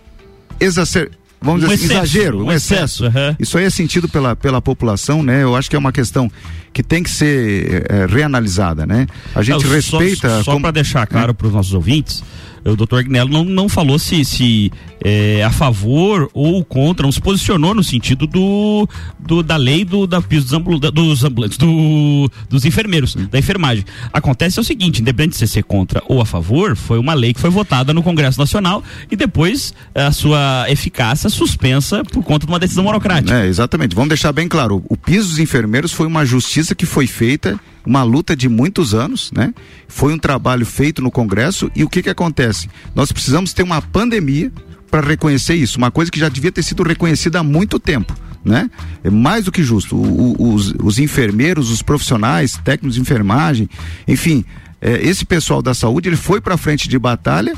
[0.60, 1.12] exacer,
[1.46, 3.06] vamos Um dizer assim, excesso, exagero, um, excesso.
[3.06, 5.44] excesso, Isso aí é sentido pela, pela população, né?
[5.44, 6.30] Eu acho que é uma questão
[6.74, 9.08] que tem que ser é, reanalisada, né?
[9.34, 10.30] A gente Não, respeita.
[10.38, 12.24] Só, só como- para deixar claro para os nossos ouvintes,
[12.66, 14.72] o doutor Agnello não, não falou se, se
[15.04, 18.88] é a favor ou contra, não se posicionou no sentido do,
[19.20, 23.86] do da lei do, da dos, ambul- dos ambulantes, do, dos enfermeiros, da enfermagem.
[24.12, 27.34] Acontece é o seguinte, independente de você ser contra ou a favor, foi uma lei
[27.34, 32.52] que foi votada no Congresso Nacional e depois a sua eficácia suspensa por conta de
[32.52, 33.42] uma decisão monocrática.
[33.44, 33.96] É, exatamente.
[33.96, 34.84] Vamos deixar bem claro.
[34.90, 39.32] O piso dos enfermeiros foi uma justiça que foi feita, uma luta de muitos anos,
[39.32, 39.54] né?
[39.88, 42.70] Foi um trabalho feito no Congresso e o que que acontece?
[42.96, 44.52] Nós precisamos ter uma pandemia
[44.90, 48.14] para reconhecer isso, uma coisa que já devia ter sido reconhecida há muito tempo.
[48.44, 48.70] Né?
[49.04, 49.96] É mais do que justo.
[49.96, 53.68] O- o- os, os enfermeiros, os profissionais, técnicos de enfermagem,
[54.08, 54.46] enfim,
[54.80, 57.54] é, esse pessoal da saúde ele foi para frente de batalha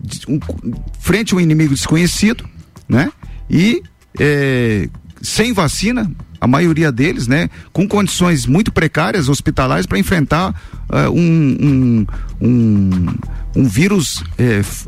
[0.00, 0.40] de- um-
[0.98, 2.48] frente a um inimigo desconhecido,
[2.88, 3.12] né?
[3.50, 3.82] E
[4.18, 4.88] é,
[5.20, 7.48] sem vacina, a maioria deles, né?
[7.72, 10.54] Com condições muito precárias hospitalares para enfrentar
[10.88, 12.06] ah, um, um,
[12.40, 13.06] um,
[13.56, 14.86] um vírus é, f-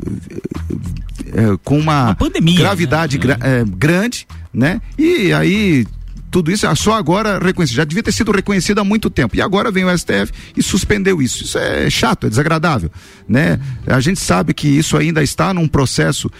[1.33, 2.15] é, com uma,
[2.63, 4.81] gravidade gra- é, grande, né?
[4.97, 5.85] E aí
[6.29, 7.75] tudo isso é só agora reconhecido.
[7.75, 9.35] Já devia ter sido reconhecido há muito tempo.
[9.35, 11.43] E agora vem o STF e suspendeu isso.
[11.43, 12.89] Isso é chato, é desagradável,
[13.27, 13.59] né?
[13.85, 16.31] A gente sabe que isso ainda está num processo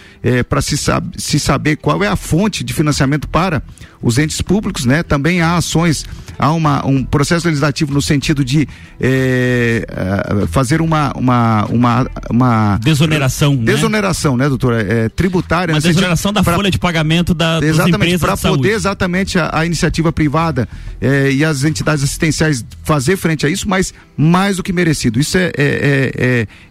[0.48, 3.62] para se, sab se saber qual é a fonte de financiamento para
[4.02, 5.02] os entes públicos, né?
[5.02, 6.04] Também há ações,
[6.38, 8.66] há uma, um processo legislativo no sentido de
[9.00, 13.64] eh, eh, fazer uma uma uma, uma Desoneração, né?
[13.64, 14.80] desoneração, né, doutora?
[14.82, 15.74] É, tributária.
[15.74, 20.12] Uma desoneração da pra- folha de pagamento da, Exatamente, para poder exatamente a, a iniciativa
[20.12, 20.68] privada
[21.00, 25.20] eh, e as entidades assistenciais fazer frente a isso, mas mais do que merecido.
[25.20, 26.12] Isso é, é, é,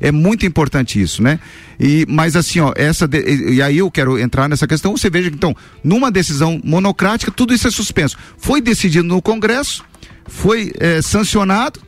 [0.02, 1.40] é, é muito importante isso, né?
[1.80, 4.96] E, mas assim, ó, essa de- e, e aí eu quero entrar nessa questão.
[4.96, 8.18] Você veja que então, numa decisão monocrática, tudo isso é suspenso.
[8.38, 9.84] Foi decidido no Congresso,
[10.28, 11.80] foi eh, sancionado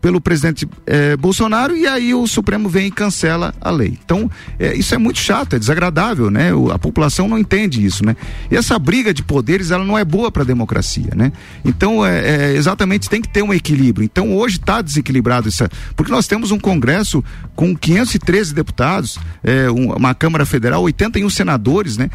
[0.00, 3.98] pelo presidente eh, Bolsonaro e aí o Supremo vem e cancela a lei.
[4.04, 6.54] Então, eh, isso é muito chato, é desagradável, né?
[6.54, 8.14] O- a população não entende isso, né?
[8.48, 11.32] E essa briga de poderes, ela não é boa para a democracia, né?
[11.64, 14.04] Então, é, é, exatamente, tem que ter um equilíbrio.
[14.04, 15.64] Então, hoje está desequilibrado isso,
[15.96, 17.22] porque nós temos um Congresso
[17.56, 19.18] com 513 deputados,
[19.74, 22.08] um- uma Câmara Federal, 81 senadores, né?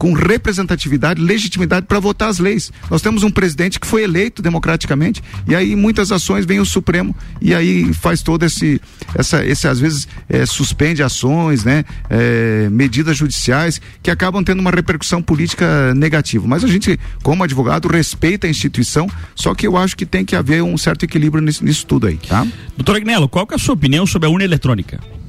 [0.00, 2.72] Com representatividade, legitimidade para votar as leis.
[2.90, 7.14] Nós temos um presidente que foi eleito democraticamente e aí muitas ações vem o Supremo
[7.38, 8.80] e aí faz todo esse,
[9.14, 14.70] essa, esse às vezes eh, suspende ações, né, eh, medidas judiciais que acabam tendo uma
[14.70, 16.48] repercussão política negativa.
[16.48, 20.34] Mas a gente, como advogado, respeita a instituição, só que eu acho que tem que
[20.34, 22.46] haver um certo equilíbrio nisso, nisso tudo aí, tá?
[22.74, 25.19] Doutor Agnello, qual que é a sua opinião sobre a urna eletrônica?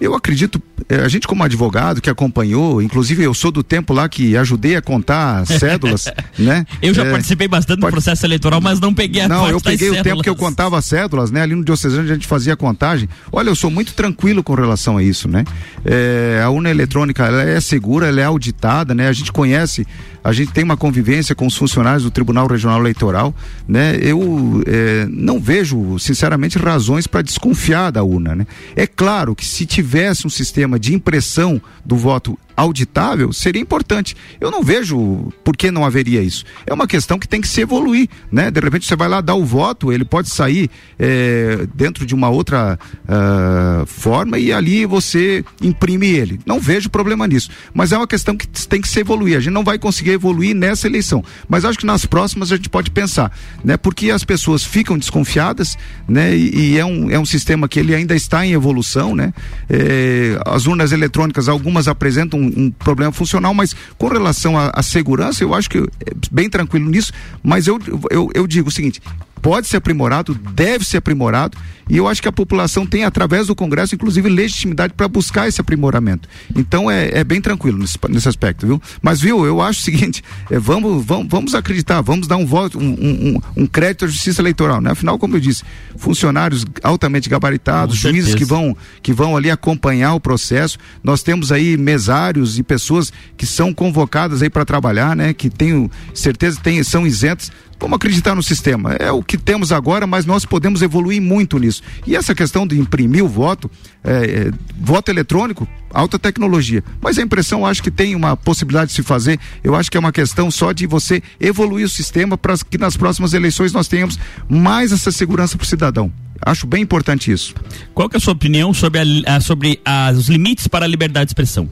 [0.00, 4.08] Eu acredito, eh, a gente como advogado que acompanhou, inclusive eu sou do tempo lá
[4.08, 6.04] que ajudei a contar cédulas,
[6.38, 6.64] né?
[6.80, 9.88] Eu já Eh, participei bastante do processo eleitoral, mas não peguei a Não, eu peguei
[9.88, 10.22] o tempo cédulas.
[10.22, 11.42] que eu contava as cédulas, né?
[11.42, 13.08] Ali no Diocesano a gente fazia contagem.
[13.32, 15.44] Olha, eu sou muito tranquilo com relação a isso, né?
[15.84, 19.08] É, a urna eletrônica, ela é segura, ela é auditada, né?
[19.08, 19.84] A gente conhece,
[20.28, 23.34] a gente tem uma convivência com os funcionários do Tribunal Regional Eleitoral,
[23.66, 23.96] né?
[23.98, 28.46] Eu é, não vejo, sinceramente, razões para desconfiar da urna, né?
[28.76, 34.16] É claro que se tivesse um sistema de impressão do voto auditável, seria importante.
[34.40, 36.44] Eu não vejo por que não haveria isso.
[36.66, 38.50] É uma questão que tem que se evoluir, né?
[38.50, 40.68] De repente você vai lá dar o voto, ele pode sair
[40.98, 42.76] eh, dentro de uma outra
[43.08, 46.40] ah, forma e ali você imprime ele.
[46.44, 47.48] Não vejo problema nisso.
[47.72, 49.36] Mas é uma questão que tem que se evoluir.
[49.36, 51.22] A gente não vai conseguir evoluir nessa eleição.
[51.48, 53.30] Mas acho que nas próximas a gente pode pensar,
[53.62, 53.76] né?
[53.76, 56.36] Porque as pessoas ficam desconfiadas, né?
[56.36, 59.32] E, e é, um, é um sistema que ele ainda está em evolução, né?
[59.70, 65.42] Eh, as urnas eletrônicas, algumas apresentam um, um problema funcional, mas com relação à segurança,
[65.44, 65.84] eu acho que é
[66.30, 67.12] bem tranquilo nisso.
[67.42, 67.78] Mas eu,
[68.10, 69.00] eu, eu digo o seguinte:
[69.42, 71.56] pode ser aprimorado, deve ser aprimorado,
[71.90, 75.58] e eu acho que a população tem, através do Congresso, inclusive, legitimidade para buscar esse
[75.58, 76.28] aprimoramento.
[76.54, 78.82] Então é, é bem tranquilo nesse, nesse aspecto, viu?
[79.00, 82.78] Mas, viu, eu acho o seguinte: é, vamos, vamos, vamos acreditar, vamos dar um voto,
[82.78, 84.90] um, um, um- crédito à justiça eleitoral, né?
[84.90, 85.62] Afinal, como eu disse,
[85.96, 90.76] funcionários altamente gabaritados, juízes que vão, que vão ali acompanhar o processo.
[91.02, 95.32] Nós temos aí mesários e pessoas que são convocadas aí para trabalhar, né?
[95.32, 97.50] Que tenho certeza tem, são isentos.
[97.80, 98.94] Vamos acreditar no sistema.
[98.94, 101.80] É o que temos agora, mas nós podemos evoluir muito nisso.
[102.06, 103.70] E essa questão de imprimir o voto,
[104.02, 104.10] é,
[104.48, 106.82] é, voto eletrônico, alta tecnologia.
[107.00, 109.38] Mas a impressão, acho que tem uma possibilidade de se fazer.
[109.62, 112.96] Eu acho que é uma questão só de você evoluir o sistema para que nas
[112.96, 116.12] próximas eleições nós tenhamos mais essa segurança para o cidadão.
[116.44, 117.54] Acho bem importante isso.
[117.94, 121.26] Qual que é a sua opinião sobre, a- sobre as- os limites para a liberdade
[121.26, 121.68] de expressão?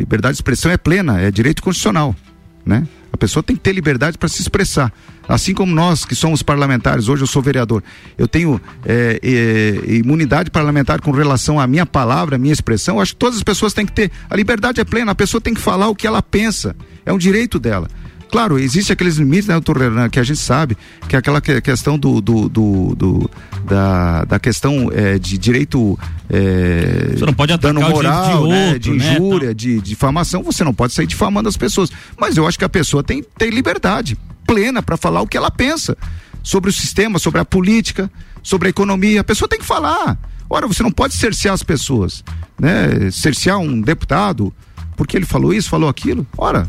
[0.00, 2.16] Liberdade de expressão é plena, é direito constitucional,
[2.64, 2.88] né?
[3.12, 4.90] A pessoa tem que ter liberdade para se expressar.
[5.28, 7.82] Assim como nós que somos parlamentares, hoje eu sou vereador,
[8.16, 12.96] eu tenho é, é, imunidade parlamentar com relação à minha palavra, à minha expressão.
[12.96, 14.10] Eu acho que todas as pessoas têm que ter.
[14.30, 16.74] A liberdade é plena, a pessoa tem que falar o que ela pensa.
[17.04, 17.88] É um direito dela.
[18.30, 20.76] Claro, existe aqueles limites, né, doutor Renan, que a gente sabe,
[21.08, 23.30] que é aquela que- questão do, do, do- do-
[23.66, 25.98] da, da questão é, de direito.
[26.28, 29.80] É, Você não pode atacar dano direito de moral, né, outro, de né, injúria, de
[29.80, 31.90] difamação, você não pode sair difamando as pessoas.
[32.18, 34.16] Mas eu acho que a pessoa tem, tem liberdade
[34.46, 35.96] plena para falar o que ela pensa
[36.42, 38.10] sobre o sistema, sobre a política,
[38.42, 39.20] sobre a economia.
[39.20, 40.18] A pessoa tem que falar.
[40.48, 42.24] Ora, você não pode cercear as pessoas,
[42.58, 43.10] né?
[43.12, 44.52] Cercear um deputado
[44.96, 46.26] porque ele falou isso, falou aquilo.
[46.36, 46.68] Ora,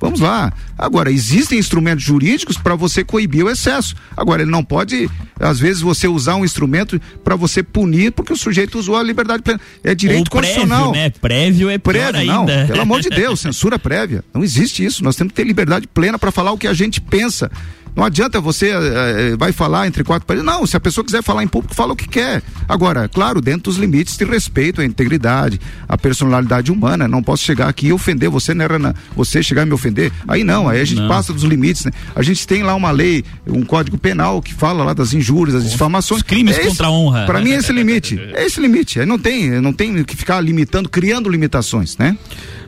[0.00, 0.52] Vamos lá.
[0.76, 3.94] Agora, existem instrumentos jurídicos para você coibir o excesso.
[4.16, 8.36] Agora, ele não pode, às vezes, você usar um instrumento para você punir porque o
[8.36, 9.60] sujeito usou a liberdade plena.
[9.82, 10.92] É direito Ou prévio, constitucional.
[10.92, 11.10] né?
[11.10, 12.46] Prévio é Prévio, não.
[12.46, 14.24] Pelo amor de Deus, censura prévia.
[14.32, 15.02] Não existe isso.
[15.02, 17.50] Nós temos que ter liberdade plena para falar o que a gente pensa.
[17.98, 20.46] Não adianta você eh, vai falar entre quatro paredes.
[20.46, 22.40] Não, se a pessoa quiser falar em público, fala o que quer.
[22.68, 27.08] Agora, claro, dentro dos limites de respeito à integridade, à personalidade humana.
[27.08, 28.94] Não posso chegar aqui e ofender você, né, Renan?
[29.16, 30.12] Você chegar e me ofender.
[30.28, 31.08] Aí não, aí a gente Não.
[31.08, 31.90] passa dos limites, né?
[32.14, 35.68] A gente tem lá uma lei, um código penal que fala lá das injúrias, das
[35.72, 36.22] difamações.
[36.22, 37.26] crimes É esse- contra a honra.
[37.26, 38.16] Pra mim é esse limite.
[38.32, 39.00] É esse limite.
[39.00, 42.16] Aí não tem, não tem que ficar limitando, criando limitações, né?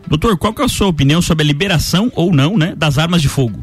[0.09, 3.23] Doutor, qual que é a sua opinião sobre a liberação ou não, né, das armas
[3.23, 3.62] de fogo?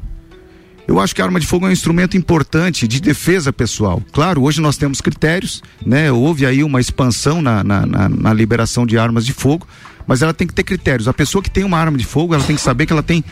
[0.87, 4.01] Eu acho que a arma de fogo é um instrumento importante de defesa pessoal.
[4.13, 6.11] Claro, hoje nós temos critérios, né?
[6.11, 9.67] Houve aí uma expansão na, na, na- na liberação de armas de fogo,
[10.07, 11.07] mas ela tem que ter critérios.
[11.07, 13.23] A pessoa que tem uma arma de fogo, ela tem que saber que ela tem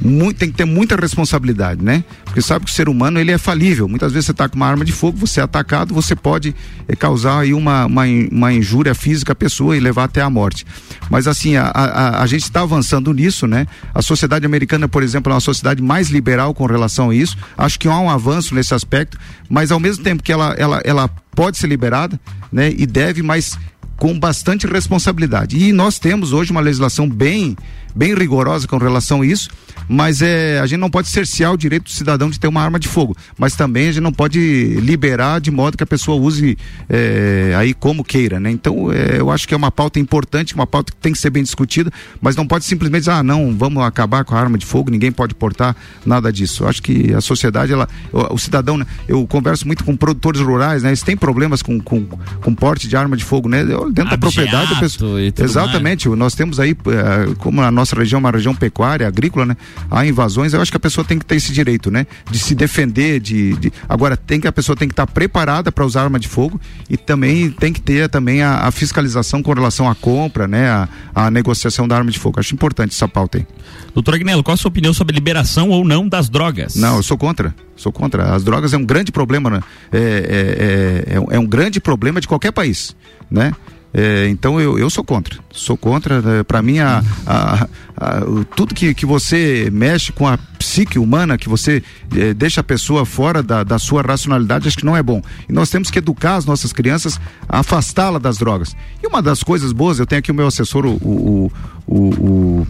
[0.00, 2.04] muito, tem que ter muita responsabilidade, né?
[2.24, 3.88] Porque sabe que o ser humano ele é falível.
[3.88, 6.54] Muitas vezes você está com uma arma de fogo, você é atacado, você pode
[6.88, 10.66] eh, causar aí uma, uma, uma injúria física à pessoa e levar até a morte.
[11.08, 13.66] Mas assim, a, a, a gente está avançando nisso, né?
[13.94, 17.36] A sociedade americana, por exemplo, é uma sociedade mais liberal com relação a isso.
[17.56, 21.08] Acho que há um avanço nesse aspecto, mas ao mesmo tempo que ela, ela, ela
[21.34, 22.18] pode ser liberada,
[22.52, 22.72] né?
[22.76, 23.58] E deve, mas
[23.96, 25.56] com bastante responsabilidade.
[25.56, 27.56] E nós temos hoje uma legislação bem,
[27.94, 29.50] bem rigorosa com relação a isso,
[29.88, 32.78] mas é, a gente não pode cercear o direito do cidadão de ter uma arma
[32.78, 34.38] de fogo, mas também a gente não pode
[34.80, 36.56] liberar de modo que a pessoa use
[36.88, 38.50] é, aí como queira, né?
[38.50, 41.30] Então é, eu acho que é uma pauta importante, uma pauta que tem que ser
[41.30, 44.66] bem discutida, mas não pode simplesmente dizer, ah, não, vamos acabar com a arma de
[44.66, 46.64] fogo, ninguém pode portar nada disso.
[46.64, 48.86] Eu acho que a sociedade, ela, o, o cidadão, né?
[49.06, 50.90] eu converso muito com produtores rurais, né?
[50.90, 53.64] Eles têm problemas com, com, com porte de arma de fogo, né?
[53.64, 56.08] Dentro da propriedade, pessoa, exatamente.
[56.08, 59.56] Nós temos aí, eh, como a nossa região é uma região pecuária, agrícola, né?
[59.90, 62.06] Há invasões, eu acho que a pessoa tem que ter esse direito, né?
[62.30, 65.84] De se defender, de, de- agora tem que a pessoa tem que estar preparada para
[65.84, 69.88] usar arma de fogo e também tem que ter também a, a fiscalização com relação
[69.90, 70.68] à compra, né?
[70.70, 72.38] A, a negociação da arma de fogo.
[72.38, 73.46] Acho importante essa pauta aí.
[73.92, 76.74] Doutor Agnello, qual a sua opinião sobre liberação ou não das drogas?
[76.76, 77.54] Não, eu sou contra.
[77.76, 78.34] Sou contra.
[78.34, 79.60] As drogas é um grande problema, né?
[79.92, 82.94] É, é, é, é um- é um grande problema de qualquer país,
[83.30, 83.52] né?
[83.96, 85.38] É, então eu, eu sou contra.
[85.52, 86.20] Sou contra.
[86.20, 86.42] Né?
[86.42, 88.20] Para mim, a, a- a-
[88.56, 91.80] tudo que, que você mexe com a psique humana, que você
[92.16, 95.22] eh, deixa a pessoa fora da, da sua racionalidade, acho que não é bom.
[95.48, 98.74] E nós temos que educar as nossas crianças afastá-la das drogas.
[99.00, 101.52] E uma das coisas boas, eu tenho aqui o meu assessor, o- o-
[101.86, 102.66] o, o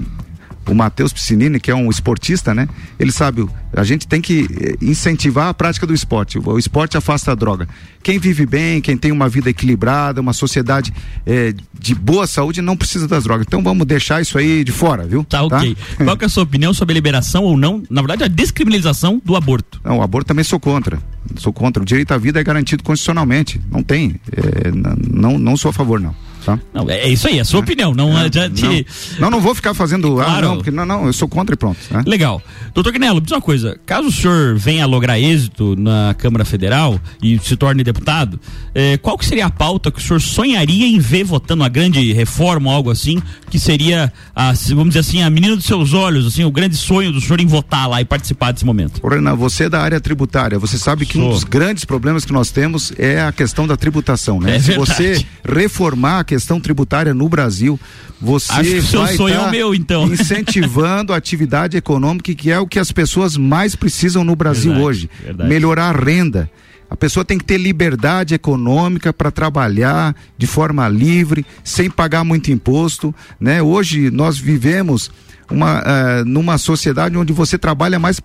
[0.66, 2.68] o Matheus Piscinini, que é um esportista, né?
[2.98, 6.38] Ele sabe, a gente tem que eh, incentivar a prática do esporte.
[6.38, 7.68] O, esporte afasta a droga.
[8.03, 10.92] Quem vive bem, quem tem uma vida equilibrada, uma sociedade
[11.27, 13.44] eh, de boa saúde, não precisa das drogas.
[13.46, 15.24] Então vamos deixar isso aí de fora, viu?
[15.24, 15.77] Tá ok.
[16.05, 19.20] Qual que é a sua opinião sobre a liberação ou não, na verdade, a descriminalização
[19.24, 19.81] do aborto?
[19.85, 20.98] Não, o aborto também sou contra.
[21.37, 21.83] Sou contra.
[21.83, 23.61] O direito à vida é garantido constitucionalmente.
[23.70, 24.20] Não tem.
[24.66, 26.14] n- não, não sou a favor, não.
[26.44, 26.59] Tá?
[26.72, 28.61] Não, é isso aí, é a sua opinião, não adianta.
[28.61, 28.83] Não,
[29.18, 30.20] não, não vou ficar fazendo.
[30.20, 30.48] Ah, Claro.
[30.48, 31.78] não, porque não, não, eu sou contra e pronto.
[31.90, 32.02] né?
[32.07, 32.42] Legal.
[32.74, 33.78] Doutor Guinelo, diz uma coisa.
[33.87, 38.38] Caso o senhor venha a lograr êxito na Câmara Federal e se torne deputado,
[38.74, 42.12] eh, qual que seria a pauta que o senhor sonharia em ver votando uma grande
[42.12, 46.27] reforma ou algo assim, que seria, a, vamos dizer assim, a menina dos seus olhos,
[46.27, 49.00] assim, o grande sonho do senhor em votar lá e participar desse momento?
[49.02, 51.31] Ô, Renan, você é da área tributária, você sabe que um Sou.
[51.33, 54.56] dos grandes problemas que nós temos é a questão da tributação, né?
[54.56, 57.78] É Se você reformar a questão tributária no Brasil,
[58.20, 60.06] você Acho que seu vai sonho é o tá meu, então.
[60.12, 64.87] incentivando a atividade econômica, que é o que as pessoas mais precisam no Brasil Verdade,
[64.87, 65.10] hoje.
[65.22, 65.48] verdade.
[65.48, 66.50] Melhorar a renda.
[66.90, 72.50] A pessoa tem que ter liberdade econômica para trabalhar de forma livre, sem pagar muito
[72.50, 73.62] imposto, né?
[73.62, 75.10] Hoje nós vivemos
[75.50, 78.20] uma, ah, numa sociedade onde você trabalha mais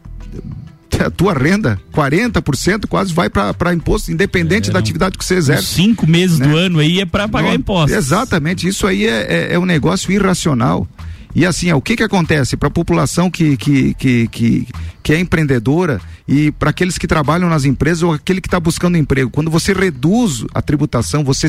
[0.97, 5.65] a tua renda, 40% quase vai para imposto, independente da atividade que você exerce.
[5.65, 7.95] Cinco meses do ano aí é para pagar Não, impostos.
[7.95, 10.87] Exatamente, isso aí é, é, é um negócio irracional.
[11.35, 14.67] E assim, ó, o que que acontece para a população que, que, que, que,
[15.03, 18.97] que é empreendedora e para aqueles que trabalham nas empresas ou aquele que está buscando
[18.97, 19.29] emprego?
[19.29, 21.47] Quando você reduz a tributação, você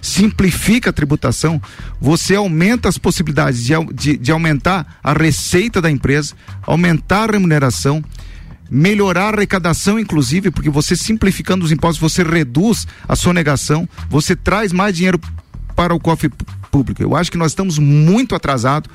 [0.00, 1.60] simplifica a tributação,
[2.00, 8.02] você aumenta as possibilidades de, de, de aumentar a receita da empresa, aumentar a remuneração,
[8.70, 14.72] melhorar a arrecadação, inclusive, porque você simplificando os impostos, você reduz a sonegação, você traz
[14.72, 15.20] mais dinheiro
[15.74, 16.30] para o cofre
[16.70, 17.02] público.
[17.02, 18.90] Eu acho que nós estamos muito atrasados,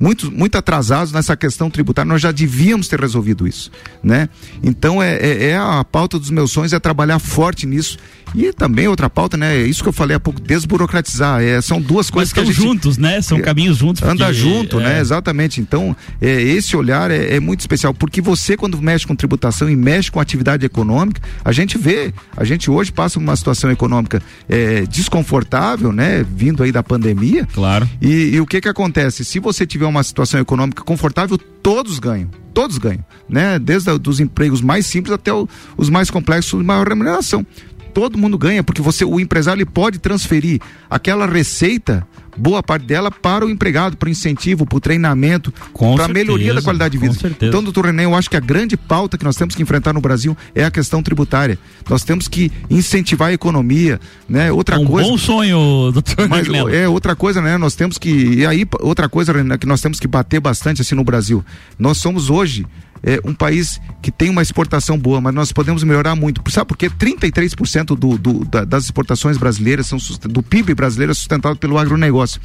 [0.00, 2.08] muito, muito atrasados nessa questão tributária.
[2.08, 3.70] Nós já devíamos ter resolvido isso,
[4.02, 4.28] né?
[4.62, 7.98] Então é, é, é a pauta dos meus sonhos é trabalhar forte nisso
[8.34, 9.56] e também outra pauta, né?
[9.56, 11.42] É isso que eu falei há pouco, desburocratizar.
[11.42, 13.20] É, são duas Mas coisas que a estão juntos, né?
[13.20, 14.02] São É, caminhos juntos.
[14.02, 15.00] Anda porque, junto, é, né?
[15.00, 15.60] Exatamente.
[15.60, 19.76] Então, é, esse olhar é, é muito especial, porque você, quando mexe com tributação e
[19.76, 24.82] mexe com atividade econômica, a gente vê, a gente hoje passa uma situação econômica é,
[24.86, 26.24] desconfortável, né?
[26.34, 27.46] Vindo aí da pandemia.
[27.52, 27.88] Claro.
[28.00, 29.24] E, e o que que acontece?
[29.24, 32.28] Se você tiver uma situação econômica confortável, todos ganham.
[32.54, 33.58] Todos ganham, né?
[33.58, 37.46] Desde a- dos empregos mais simples até o- os mais complexos de maior remuneração.
[37.94, 43.10] Todo mundo ganha, porque você, o empresário ele pode transferir aquela receita, boa parte dela,
[43.10, 45.52] para o empregado, para o incentivo, para o treinamento,
[45.96, 47.36] para a melhoria da qualidade de vida.
[47.40, 50.00] Então, doutor René, eu acho que a grande pauta que nós temos que enfrentar no
[50.00, 51.58] Brasil é a questão tributária.
[51.88, 54.50] Nós temos que incentivar a economia, né?
[54.50, 55.08] Outra um coisa.
[55.08, 57.58] bom sonho, doutor Mas é outra coisa, né?
[57.58, 60.94] Nós temos que e aí outra coisa Renan, que nós temos que bater bastante assim
[60.94, 61.44] no Brasil.
[61.78, 62.66] Nós somos hoje
[63.02, 66.42] é, um país que tem uma exportação boa, mas nós podemos melhorar muito.
[66.50, 66.88] Sabe por quê?
[66.88, 69.98] 33% do, do, da- das exportações brasileiras são
[70.30, 72.40] do PIB brasileiro é sustentado pelo agronegócio.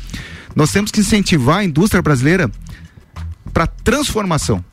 [0.55, 2.49] Nós temos que incentivar a indústria brasileira
[3.53, 4.63] para transformação.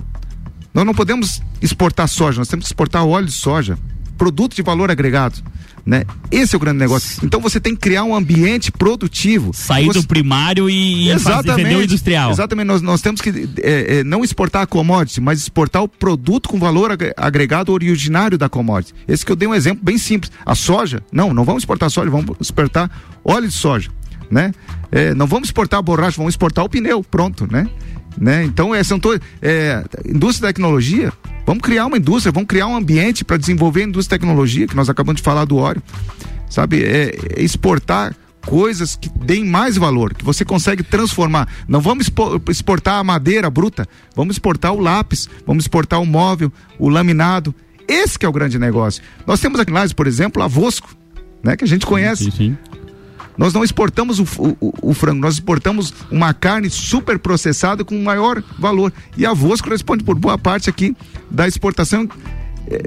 [0.73, 3.79] Nós não podemos exportar soja, nós temos que exportar óleo de soja,
[4.19, 5.43] produto de valor agregado.
[5.87, 6.05] Né?
[6.31, 7.21] Esse é o grande negócio.
[7.23, 9.51] Então você tem que criar um ambiente produtivo.
[9.53, 12.31] Sair Você- do primário e, e vender o industrial.
[12.31, 13.29] Exatamente, nós, nós temos que
[13.63, 18.39] é, é, não exportar a commodity, mas exportar o produto com valor agre- agregado originário
[18.39, 18.95] da commodity.
[19.07, 20.33] Esse que eu dei um exemplo bem simples.
[20.47, 22.91] A soja, não, não vamos exportar soja, vamos exportar
[23.23, 23.91] óleo de soja,
[24.31, 24.53] né?
[24.91, 27.69] É, não vamos exportar a borracha, vamos exportar o pneu, pronto, né?
[28.17, 28.43] né?
[28.45, 31.13] Então, é, são to, é, indústria e tecnologia,
[31.47, 34.77] vamos criar uma indústria, vamos criar um ambiente para desenvolver a indústria e tecnologia, que
[34.77, 35.83] nós acabamos de falar do óleo,
[36.49, 36.83] sabe?
[36.83, 38.15] É, é exportar
[38.47, 41.49] coisas que deem mais valor, que você consegue transformar.
[41.67, 46.53] Não vamos expo- exportar a madeira bruta, vamos exportar o lápis, vamos exportar o móvel,
[46.79, 47.55] o laminado.
[47.89, 49.03] Esse que é o grande negócio.
[49.27, 50.95] Nós temos aqui em Lages, por exemplo, a Vosco,
[51.43, 52.25] né, que a gente conhece.
[52.25, 52.59] Sim, sim.
[53.37, 58.43] Nós não exportamos o, o- o frango, nós exportamos uma carne super processada com maior
[58.59, 58.93] valor.
[59.17, 60.97] E a Vosco responde por boa parte aqui
[61.31, 62.09] da exportação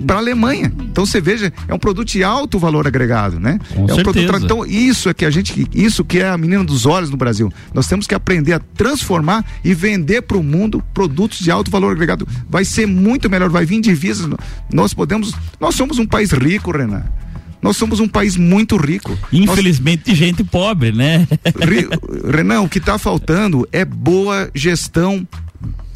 [0.07, 0.71] para a Alemanha.
[0.79, 3.59] Então você veja, é um produto de alto valor agregado, né?
[3.75, 4.03] Com é um certeza.
[4.27, 7.17] produto, então isso é que a gente, isso que é a menina dos olhos no
[7.17, 7.51] Brasil.
[7.75, 11.91] Nós temos que aprender a transformar e vender para o mundo produtos de alto valor
[11.91, 12.27] agregado.
[12.49, 14.27] Vai ser muito melhor, vai vir divisas.
[14.73, 17.03] Nós podemos, nós somos um país rico, Renan.
[17.61, 19.17] Nós somos um país muito rico.
[19.33, 21.27] Infelizmente, de gente pobre, né?
[21.59, 21.87] Ri-
[22.31, 25.27] Renan, o que está faltando é boa gestão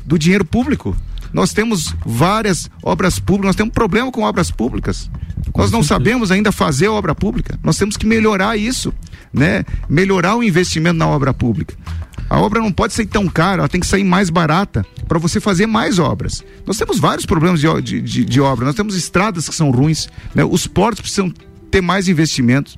[0.05, 0.95] do dinheiro público.
[1.31, 5.09] Nós temos várias obras públicas, nós temos um problema com obras públicas.
[5.55, 7.57] nós não sabemos ainda fazer obra pública.
[7.63, 8.93] Nós temos que melhorar isso,
[9.33, 9.63] né?
[9.87, 11.75] Melhorar o investimento na obra pública.
[12.29, 15.39] A obra não pode ser tão cara, ela tem que sair mais barata para você
[15.39, 16.43] fazer mais obras.
[16.65, 20.07] Nós temos vários problemas de, de, de- de obra, nós temos estradas que são ruins,
[20.33, 20.43] né?
[20.43, 21.31] os portos precisam
[21.71, 22.77] ter mais investimentos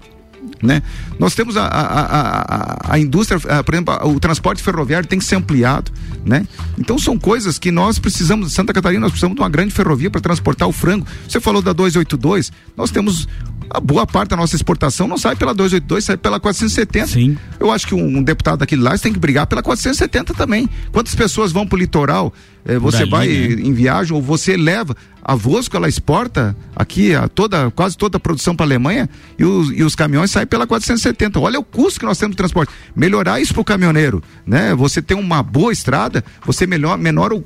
[0.61, 0.83] né?
[1.17, 5.17] Nós temos a, a, a, a- a indústria, ah, por exemplo, o transporte ferroviário tem
[5.17, 5.89] que ser ampliado,
[6.25, 6.45] né?
[6.77, 10.19] Então são coisas que nós precisamos, Santa Catarina, nós precisamos de uma grande ferrovia para
[10.19, 11.07] transportar o frango.
[11.29, 13.25] Você falou da 282, nós temos
[13.69, 17.07] a boa parte da nossa exportação não sai pela 282, sai pela 470.
[17.07, 17.37] Sim.
[17.57, 20.69] Eu acho que um, um deputado daquele lá tem que brigar pela 470 também.
[20.91, 22.33] Quantas pessoas vão para o litoral?
[22.65, 23.61] Eh, você ali, vai né?
[23.61, 24.95] em viagem ou você leva
[25.25, 29.09] a Vosco, ela exporta aqui a toda, quase toda a produção para a Alemanha
[29.39, 31.39] e os, e os caminhões saem pela 470.
[31.39, 32.73] Olha o custo que nós temos de transporte.
[32.93, 34.75] Melhorar isso para o caminhoneiro, né?
[34.75, 37.43] Você tem uma boa estrada, você melhor, menora o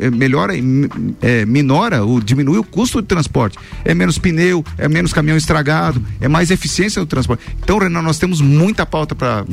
[0.00, 3.56] eh, melhora, eh, minora, o, diminui o custo de transporte.
[3.84, 7.44] É menos pneu, é menos caminhão estragado é mais eficiência no transporte.
[7.62, 9.44] Então, Renan, nós temos muita pauta para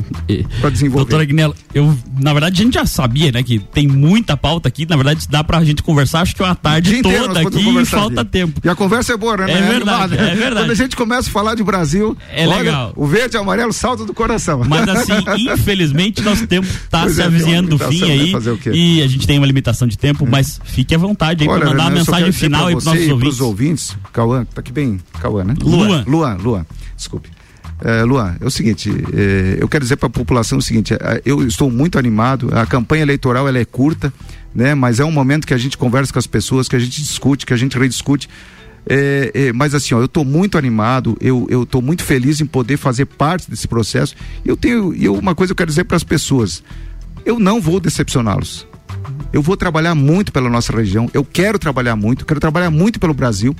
[0.70, 1.04] desenvolver.
[1.04, 4.86] Doutora Agnello, eu, na verdade, a gente já sabia, né, que tem muita pauta aqui,
[4.86, 8.24] na verdade, dá pra gente conversar, acho que uma tarde inteiro toda aqui e falta
[8.24, 8.60] tempo.
[8.64, 9.50] E a conversa é boa, né?
[9.50, 10.14] É Não verdade, animada.
[10.16, 10.54] é verdade.
[10.64, 12.92] Quando a gente começa a falar de Brasil, É olha, legal.
[12.96, 14.62] o verde e o amarelo salta do coração.
[14.66, 15.12] Mas assim,
[15.52, 18.12] infelizmente, nosso tempo tá Pois se é, avizinhando do uma fim né?
[18.12, 18.34] aí.
[18.72, 21.70] E a gente tem uma limitação de tempo, mas fique à vontade aí pra mandar
[21.70, 23.20] Renan, uma mensagem final aí pros nossos e ouvintes.
[23.36, 23.96] pros ouvintes.
[24.12, 25.54] Cauã, tá aqui bem, Cauã, né?
[25.62, 26.04] Luan.
[26.06, 27.28] Luan, Luan, desculpe.
[27.82, 31.22] É, Luan, é o seguinte, é, eu quero dizer para a população o seguinte, é,
[31.24, 34.12] eu estou muito animado, a campanha eleitoral ela é curta,
[34.54, 34.74] né?
[34.74, 37.46] Mas é um momento que a gente conversa com as pessoas, que a gente discute,
[37.46, 38.28] que a gente rediscute.
[38.86, 42.46] É, é, mas assim, ó, eu estou muito animado, eu eu estou muito feliz em
[42.46, 44.14] poder fazer parte desse processo.
[44.44, 46.62] Eu tenho, eu, uma coisa eu quero dizer para as pessoas,
[47.24, 48.66] eu não vou decepcioná-los.
[49.32, 53.14] Eu vou trabalhar muito pela nossa região, eu quero trabalhar muito, quero trabalhar muito pelo
[53.14, 53.54] Brasil.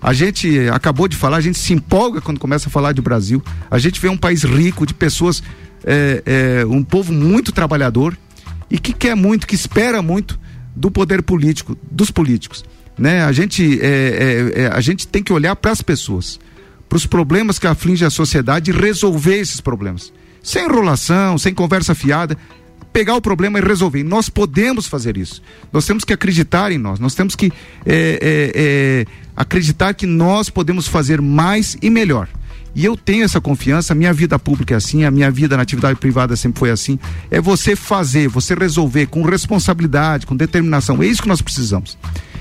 [0.00, 3.42] A gente acabou de falar, a gente se empolga quando começa a falar de Brasil.
[3.70, 5.42] A gente vê um país rico, de pessoas,
[5.84, 8.16] eh, eh, um povo muito trabalhador
[8.72, 10.40] e que quer muito, que espera muito
[10.74, 12.64] do poder político, dos políticos.
[12.96, 13.22] Né?
[13.22, 16.40] A, gente, eh, eh, eh, a gente tem que olhar para as pessoas,
[16.88, 20.10] para os problemas que afligem a sociedade e resolver esses problemas.
[20.42, 22.36] Sem enrolação, sem conversa fiada
[22.94, 24.02] pegar o problema e resolver.
[24.02, 25.42] Nós podemos fazer isso.
[25.70, 26.98] Nós temos que acreditar em nós.
[26.98, 27.52] Nós temos que
[27.86, 29.06] é, é, é,
[29.36, 32.28] acreditar que nós podemos fazer mais e melhor.
[32.74, 35.98] E eu tenho essa confiança, minha vida pública é assim, a minha vida na atividade
[35.98, 36.98] privada sempre foi assim.
[37.30, 41.02] É você fazer, você resolver com responsabilidade, com determinação.
[41.02, 41.98] É isso que nós precisamos.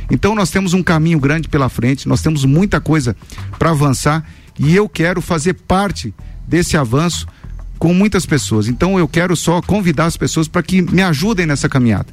[0.09, 3.15] Então nós temos um caminho grande pela frente, nós temos muita coisa
[3.59, 4.25] para avançar
[4.57, 6.13] e eu quero fazer parte
[6.47, 7.27] desse avanço
[7.77, 8.67] com muitas pessoas.
[8.67, 12.07] Então eu quero só convidar as pessoas para que me ajudem nessa caminhada.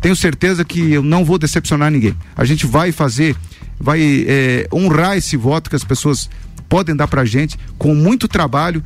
[0.00, 2.14] Tenho certeza que eu não vou decepcionar ninguém.
[2.36, 3.34] A gente vai fazer,
[3.80, 6.28] vai eh, honrar esse voto que as pessoas
[6.74, 8.82] podem dar para a gente com muito trabalho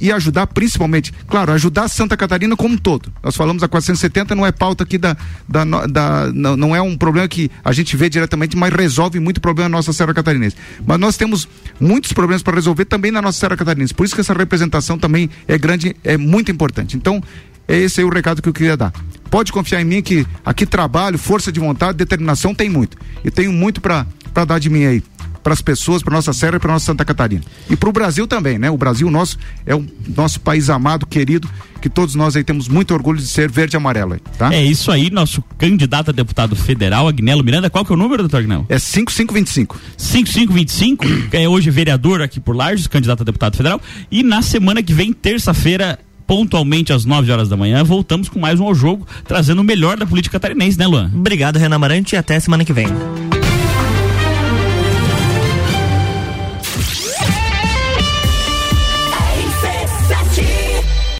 [0.00, 3.12] e ajudar principalmente, claro, ajudar Santa Catarina como um todo.
[3.22, 5.16] Nós falamos a 470 não é pauta aqui da,
[5.48, 9.40] da, da não, não é um problema que a gente vê diretamente, mas resolve muito
[9.40, 10.56] problema na nossa Serra Catarinense.
[10.84, 13.94] Mas nós temos muitos problemas para resolver também na nossa Serra Catarinense.
[13.94, 16.96] Por isso que essa representação também é grande, é muito importante.
[16.96, 17.22] Então,
[17.68, 18.92] é esse aí o recado que eu queria dar.
[19.30, 22.98] Pode confiar em mim que aqui trabalho, força de vontade, determinação tem muito.
[23.24, 24.04] E tenho muito para
[24.44, 25.04] dar de mim aí
[25.48, 27.42] para as pessoas, para nossa Serra e para nossa Santa Catarina.
[27.70, 28.70] E para o Brasil também, né?
[28.70, 29.82] O Brasil nosso é o
[30.14, 31.48] nosso país amado, querido,
[31.80, 34.52] que todos nós aí temos muito orgulho de ser verde e amarelo, tá?
[34.52, 37.70] É isso aí, nosso candidato a deputado federal, Agnello Miranda.
[37.70, 38.66] Qual que é o número, doutor Agnello?
[38.68, 39.80] É 5525.
[39.96, 43.80] 5525, é hoje vereador aqui por Lages, candidato a deputado federal.
[44.10, 48.60] E na semana que vem, terça-feira, pontualmente às 9 horas da manhã, voltamos com mais
[48.60, 51.10] um ao jogo, trazendo o melhor da política catarinense, né, Luan?
[51.14, 52.88] Obrigado, Renan Marante, e até semana que vem.